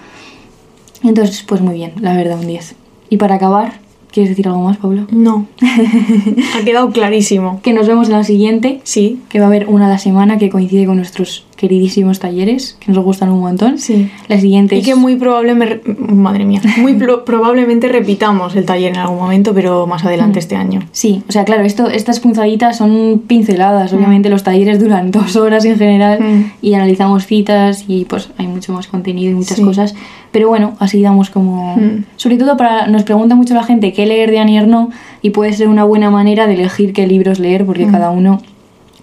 Entonces, 1.03 1.45
pues 1.47 1.61
muy 1.61 1.75
bien, 1.75 1.93
la 2.01 2.17
verdad, 2.17 2.39
un 2.39 2.47
10. 2.47 2.75
Y 3.11 3.17
para 3.17 3.35
acabar, 3.35 3.81
¿Quieres 4.13 4.31
decir 4.31 4.47
algo 4.47 4.63
más, 4.63 4.77
Pablo? 4.77 5.07
No. 5.11 5.47
ha 6.55 6.65
quedado 6.65 6.91
clarísimo. 6.91 7.61
Que 7.63 7.73
nos 7.73 7.89
vemos 7.89 8.09
en 8.09 8.13
la 8.13 8.25
siguiente. 8.25 8.81
Sí. 8.85 9.21
Que 9.31 9.39
va 9.39 9.47
a 9.47 9.49
haber 9.49 9.69
una 9.69 9.87
a 9.87 9.89
la 9.89 9.99
semana 9.99 10.39
que 10.39 10.51
coincide 10.51 10.85
con 10.85 10.97
nuestros 10.97 11.47
queridísimos 11.63 12.19
talleres, 12.19 12.77
que 12.81 12.91
nos 12.91 13.05
gustan 13.05 13.29
un 13.29 13.39
montón. 13.39 13.79
Sí. 13.79 14.11
La 14.27 14.41
siguiente 14.41 14.75
Y 14.75 14.83
que 14.83 14.97
muy 14.97 15.15
probablemente, 15.15 15.95
madre 15.97 16.45
mía, 16.45 16.61
muy 16.79 16.95
probablemente 17.25 17.87
repitamos 17.87 18.57
el 18.57 18.65
taller 18.65 18.91
en 18.91 18.97
algún 18.97 19.19
momento, 19.19 19.55
pero 19.55 19.87
más 19.87 20.05
adelante 20.05 20.39
mm. 20.39 20.43
este 20.43 20.57
año. 20.57 20.81
Sí, 20.91 21.23
o 21.29 21.31
sea, 21.31 21.45
claro, 21.45 21.63
esto, 21.63 21.89
estas 21.89 22.19
punzaditas 22.19 22.79
son 22.79 23.23
pinceladas. 23.29 23.93
Mm. 23.93 23.97
Obviamente 23.97 24.29
los 24.29 24.43
talleres 24.43 24.81
duran 24.81 25.11
dos 25.13 25.37
horas 25.37 25.65
en 25.65 25.79
general 25.79 26.19
mm. 26.21 26.53
y 26.63 26.75
analizamos 26.75 27.27
citas 27.27 27.85
y 27.87 28.07
pues 28.07 28.31
hay 28.39 28.49
mucho 28.49 28.73
más 28.73 28.89
contenido 28.89 29.31
y 29.31 29.35
muchas 29.35 29.61
cosas. 29.61 29.95
Pero 30.33 30.49
bueno, 30.49 30.75
así 30.81 31.01
damos 31.01 31.31
como... 31.31 31.79
Sobre 32.17 32.39
todo 32.39 32.57
para... 32.57 32.89
Nos 32.89 33.05
pregunta 33.05 33.37
mucho 33.37 33.55
la 33.55 33.63
gente 33.63 33.93
qué 33.93 34.05
leer 34.05 34.33
de 34.33 34.41
Annie 34.41 34.67
no 34.67 34.91
y 35.21 35.31
puede 35.31 35.53
ser 35.53 35.69
una 35.69 35.85
buena 35.85 36.11
manera 36.11 36.49
de 36.49 36.55
elegir 36.55 36.93
qué 36.93 37.07
libros 37.07 37.39
leer 37.39 37.65
porque 37.65 37.87
cada 37.87 38.11
uno 38.11 38.41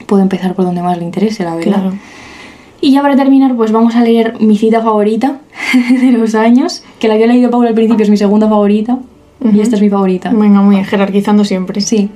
puede 0.08 0.24
empezar 0.24 0.56
por 0.56 0.66
donde 0.66 0.82
más 0.82 0.98
le 0.98 1.06
interese, 1.06 1.46
la 1.46 1.56
verdad. 1.56 1.80
Claro. 1.82 1.94
Y 2.82 2.92
ya 2.92 3.02
para 3.02 3.16
terminar, 3.16 3.56
pues 3.56 3.72
vamos 3.72 3.96
a 3.96 4.04
leer 4.04 4.36
mi 4.40 4.58
cita 4.58 4.82
favorita 4.82 5.40
de 6.02 6.12
los 6.12 6.36
años, 6.36 6.84
que 7.00 7.08
la 7.08 7.18
que 7.18 7.26
he 7.26 7.28
leído 7.28 7.50
Paula 7.50 7.70
al 7.70 7.76
principio 7.76 8.04
es 8.04 8.10
mi 8.10 8.18
segunda 8.18 8.48
favorita, 8.48 9.00
y 9.54 9.60
esta 9.62 9.76
es 9.76 9.82
mi 9.82 9.90
favorita. 9.90 10.32
Venga, 10.32 10.62
muy 10.62 10.76
bien, 10.76 10.86
jerarquizando 10.86 11.44
siempre. 11.44 11.82
Sí. 11.82 12.10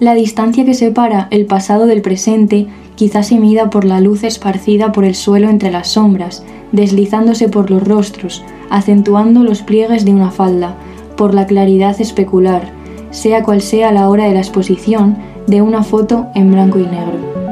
La 0.00 0.14
distancia 0.14 0.64
que 0.64 0.74
separa 0.74 1.28
el 1.30 1.46
pasado 1.46 1.86
del 1.86 2.02
presente 2.02 2.66
quizás 2.96 3.28
se 3.28 3.38
mida 3.38 3.70
por 3.70 3.84
la 3.84 4.00
luz 4.00 4.24
esparcida 4.24 4.92
por 4.92 5.04
el 5.04 5.14
suelo 5.14 5.48
entre 5.48 5.70
las 5.70 5.88
sombras, 5.88 6.44
deslizándose 6.72 7.48
por 7.48 7.70
los 7.70 7.86
rostros, 7.86 8.42
acentuando 8.70 9.42
los 9.42 9.62
pliegues 9.62 10.04
de 10.04 10.12
una 10.12 10.30
falda, 10.30 10.76
por 11.16 11.34
la 11.34 11.46
claridad 11.46 12.00
especular, 12.00 12.72
sea 13.10 13.42
cual 13.42 13.62
sea 13.62 13.92
la 13.92 14.08
hora 14.08 14.24
de 14.24 14.34
la 14.34 14.40
exposición, 14.40 15.16
de 15.46 15.62
una 15.62 15.82
foto 15.82 16.26
en 16.34 16.50
blanco 16.50 16.78
y 16.78 16.84
negro. 16.84 17.43